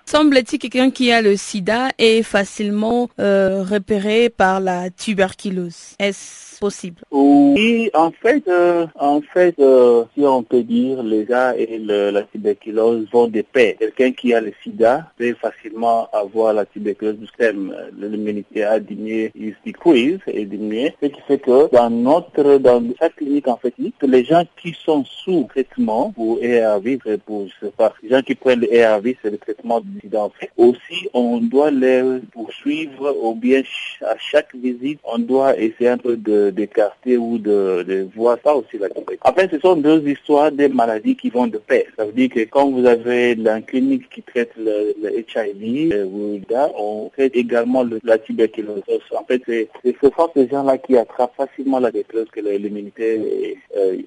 [0.05, 6.60] Semble-t-il que quelqu'un qui a le sida est facilement euh, repéré par la tuberculose Est-ce
[6.60, 7.01] possible?
[7.12, 12.24] Oui, en fait, euh, en fait, euh, si on peut dire, les gars et la
[12.24, 13.76] tuberculose vont de pair.
[13.78, 17.76] Quelqu'un qui a le sida peut facilement avoir la tuberculose du système.
[17.97, 20.93] L'immunité a diminué, il decrease et diminué.
[21.01, 25.03] Ce qui fait que dans notre, dans chaque clinique, en fait, les gens qui sont
[25.05, 29.38] sous traitement pour ARV, pour, je sais pas, les gens qui le ARV, c'est le
[29.38, 30.30] traitement du sida.
[30.58, 33.62] Aussi, on doit les poursuivre ou bien
[34.02, 38.88] à chaque visite, on doit essayer un peu d'écarter ou de, voir ça aussi la
[39.24, 41.86] En fait, ce sont deux histoires des maladies qui vont de pair.
[41.98, 47.10] Ça veut dire que quand vous avez la clinique qui traite le, HIV, euh, on
[47.14, 48.82] traite également la tuberculose.
[49.16, 53.98] En fait, c'est ce sont ces gens-là qui attrapent facilement la tuberculose que l'immunité euh,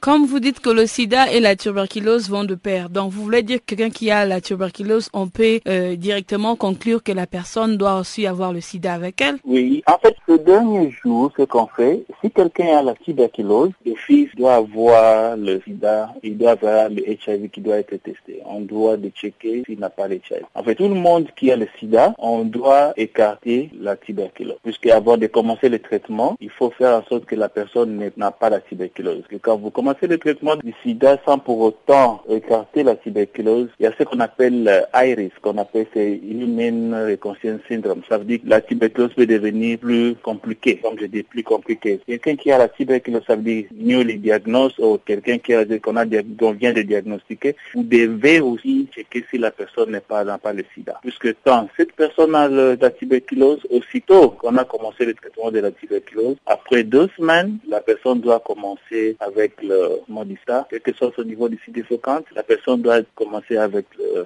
[0.00, 3.41] Comme vous dites que le sida et la tuberculose vont de pair, donc vous voulez
[3.42, 7.26] voulait dire que quelqu'un qui a la tuberculose, on peut euh, directement conclure que la
[7.26, 11.42] personne doit aussi avoir le sida avec elle Oui, en fait, ce dernier jour, ce
[11.42, 16.52] qu'on fait, si quelqu'un a la tuberculose, le fils doit avoir le sida, il doit
[16.52, 18.40] avoir le HIV qui doit être testé.
[18.46, 20.44] On doit le checker s'il n'a pas le HIV.
[20.54, 24.56] En fait, tout le monde qui a le sida, on doit écarter la tuberculose.
[24.62, 28.30] Puisque avant de commencer le traitement, il faut faire en sorte que la personne n'a
[28.30, 29.22] pas la tuberculose.
[29.40, 33.86] Quand vous commencez le traitement du sida sans pour autant écarter la tuberculose, il y
[33.86, 38.02] a ce qu'on appelle euh, IRIS, qu'on appelle c'est Human Reconciliation Syndrome.
[38.08, 42.00] Ça veut dire que la tuberculose peut devenir plus compliquée, comme je dis, plus compliquée.
[42.06, 45.64] Quelqu'un qui a la tuberculose, ça veut dire mieux les diagnostics, ou quelqu'un qui a
[45.78, 50.24] qu'on a qu'on vient de diagnostiquer, vous devez aussi checker si la personne n'est pas
[50.24, 50.98] n'a pas le sida.
[51.02, 55.70] Puisque quand cette personne a la tuberculose, aussitôt qu'on a commencé le traitement de la
[55.70, 60.26] tuberculose, après deux semaines, la personne doit commencer avec le, comment
[60.70, 64.24] quel que soit son niveau de CD50, la personne doit commencer avec le,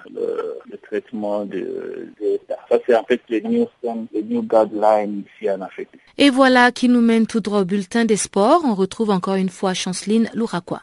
[0.69, 2.39] le, traitement de, de,
[2.69, 5.89] Ça, c'est en fait le new, le new guideline ici en Afrique.
[6.17, 8.61] Et voilà qui nous mène tout droit au bulletin des sports.
[8.65, 10.81] On retrouve encore une fois Chanceline Louraquois.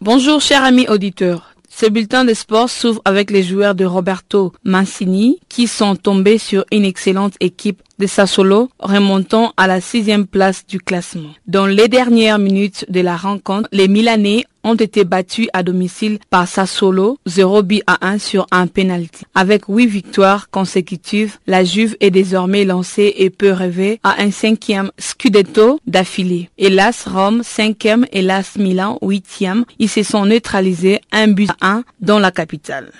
[0.00, 1.57] Bonjour chers amis auditeurs.
[1.80, 6.64] Ce bulletin de sport s'ouvre avec les joueurs de Roberto Mancini qui sont tombés sur
[6.72, 11.30] une excellente équipe de Sassolo remontant à la sixième place du classement.
[11.46, 16.46] Dans les dernières minutes de la rencontre, les Milanais ont été battus à domicile par
[16.46, 19.24] Sassolo 0 but à 1 sur un penalty.
[19.34, 24.90] Avec huit victoires consécutives, la Juve est désormais lancée et peut rêver à un cinquième
[24.98, 26.50] scudetto d'affilée.
[26.58, 32.18] Hélas Rome cinquième, hélas Milan huitième, ils se sont neutralisés un but à 1 dans
[32.18, 32.92] la capitale.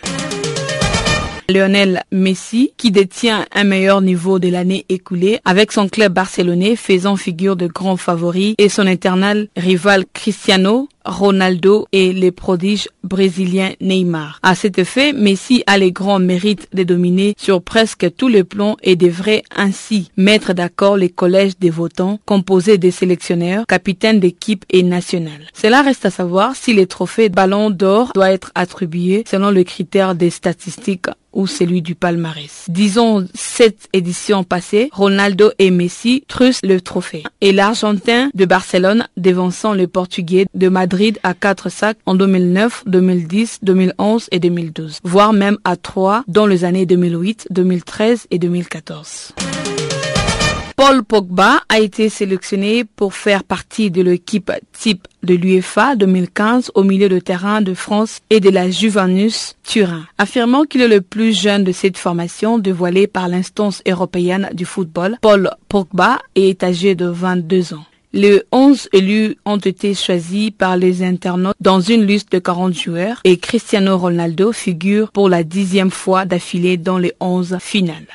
[1.50, 7.16] Lionel Messi, qui détient un meilleur niveau de l'année écoulée avec son club barcelonais faisant
[7.16, 14.38] figure de grand favori et son éternel rival Cristiano Ronaldo et les prodiges brésiliens Neymar.
[14.42, 18.76] À cet effet, Messi a les grands mérites de dominer sur presque tous les plans
[18.82, 24.82] et devrait ainsi mettre d'accord les collèges des votants composés des sélectionneurs, capitaines d'équipe et
[24.82, 25.46] nationales.
[25.54, 30.14] Cela reste à savoir si les trophées Ballon d'Or doivent être attribués selon le critère
[30.14, 32.64] des statistiques ou celui du palmarès.
[32.68, 39.74] Disons cette édition passée, Ronaldo et Messi trussent le trophée et l'Argentin de Barcelone devançant
[39.74, 45.58] le Portugais de Madrid à quatre sacs en 2009, 2010, 2011 et 2012, voire même
[45.64, 49.34] à trois dans les années 2008, 2013 et 2014.
[50.76, 56.84] Paul Pogba a été sélectionné pour faire partie de l'équipe type de l'UEFA 2015 au
[56.84, 61.32] milieu de terrain de France et de la Juventus Turin, affirmant qu'il est le plus
[61.36, 65.16] jeune de cette formation dévoilée par l'instance européenne du football.
[65.20, 67.84] Paul Pogba est âgé de 22 ans.
[68.14, 73.20] Les 11 élus ont été choisis par les internautes dans une liste de 40 joueurs
[73.24, 78.06] et Cristiano Ronaldo figure pour la dixième fois d'affilée dans les 11 finales.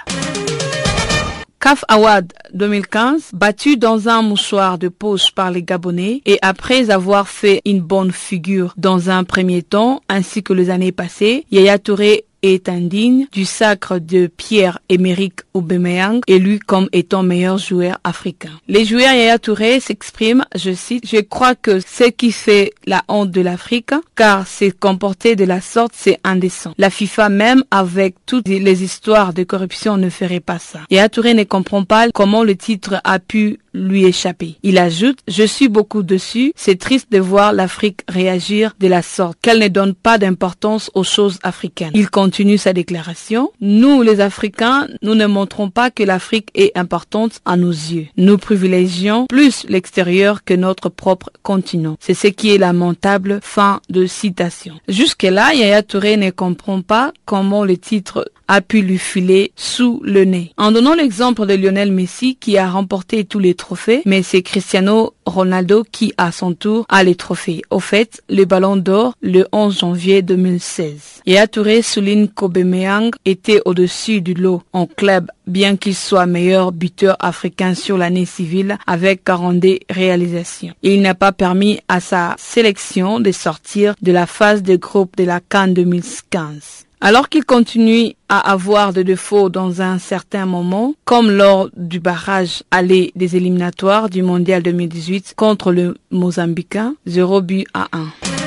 [1.60, 7.30] CAF Award 2015, battu dans un mouchoir de poche par les Gabonais et après avoir
[7.30, 12.26] fait une bonne figure dans un premier temps ainsi que les années passées, Yaya Touré
[12.44, 18.52] est indigne du sacre de Pierre-Emerick Aubameyang, élu comme étant meilleur joueur africain.
[18.68, 23.32] Les joueurs Yaya Touré s'expriment, je cite, je crois que ce qui fait la honte
[23.32, 26.74] de l'Afrique, car c'est comporter de la sorte, c'est indécent.
[26.78, 30.82] La FIFA même, avec toutes les histoires de corruption, ne ferait pas ça.
[30.92, 34.58] Yaya Touré ne comprend pas comment le titre a pu lui échapper.
[34.64, 39.38] Il ajoute, je suis beaucoup dessus, c'est triste de voir l'Afrique réagir de la sorte,
[39.42, 41.92] qu'elle ne donne pas d'importance aux choses africaines.
[41.94, 47.40] Il continue sa déclaration, nous les Africains, nous ne montrons pas que l'Afrique est importante
[47.46, 48.08] à nos yeux.
[48.18, 51.98] Nous privilégions plus l'extérieur que notre propre continent.
[52.00, 53.40] C'est ce qui est lamentable.
[53.42, 54.76] Fin de citation.
[54.88, 60.26] Jusque-là, Yaya Touré ne comprend pas comment le titre a pu lui filer sous le
[60.26, 60.52] nez.
[60.58, 65.14] En donnant l'exemple de Lionel Messi qui a remporté tous les trophées, mais c'est Cristiano
[65.26, 67.62] Ronaldo qui à son tour a les trophées.
[67.70, 71.22] Au fait, le ballon d'or le 11 janvier 2016.
[71.26, 77.16] Yaya Touré souligne qu'Aubameyang était au-dessus du lot en club bien qu'il soit meilleur buteur
[77.20, 80.74] africain sur l'année civile avec 42 réalisations.
[80.84, 85.24] Il n'a pas permis à sa sélection de sortir de la phase de groupe de
[85.24, 86.86] la Cannes 2015.
[87.06, 92.64] Alors qu'il continue à avoir des défauts dans un certain moment, comme lors du barrage
[92.72, 98.43] aller des éliminatoires du Mondial 2018 contre le Mozambicain, 0 but à 1.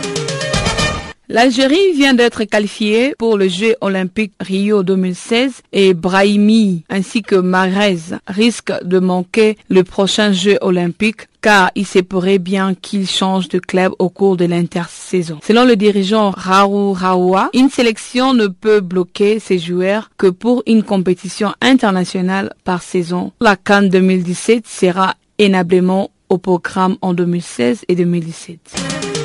[1.29, 7.99] L'Algérie vient d'être qualifiée pour le Jeu olympique Rio 2016 et Brahimi ainsi que Mahrez
[8.29, 13.59] risquent de manquer le prochain Jeu olympique car il se pourrait bien qu'il change de
[13.59, 15.41] club au cours de l'intersaison.
[15.43, 20.85] Selon le dirigeant Raoult Raoua, une sélection ne peut bloquer ses joueurs que pour une
[20.85, 23.33] compétition internationale par saison.
[23.41, 29.17] La Cannes 2017 sera énablement au programme en 2016 et 2017.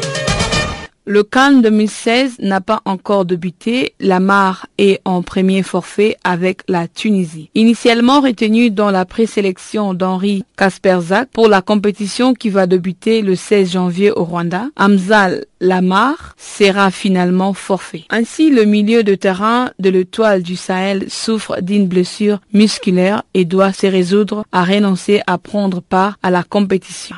[1.06, 3.96] Le Cannes 2016 n'a pas encore débuté.
[4.00, 7.50] La Mare est en premier forfait avec la Tunisie.
[7.56, 13.72] Initialement retenu dans la présélection d'Henri Kasperzak pour la compétition qui va débuter le 16
[13.72, 18.04] janvier au Rwanda, Amzal Lamar sera finalement forfait.
[18.12, 23.74] Ainsi, le milieu de terrain de l'étoile du Sahel souffre d'une blessure musculaire et doit
[23.74, 27.16] se résoudre à renoncer à prendre part à la compétition.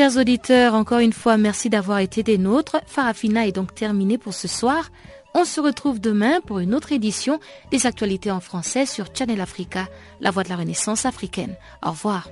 [0.00, 2.80] Chers auditeurs, encore une fois, merci d'avoir été des nôtres.
[2.86, 4.88] Farafina est donc terminé pour ce soir.
[5.34, 7.38] On se retrouve demain pour une autre édition
[7.70, 9.88] des actualités en français sur Channel Africa,
[10.22, 11.54] la voix de la renaissance africaine.
[11.84, 12.30] Au revoir.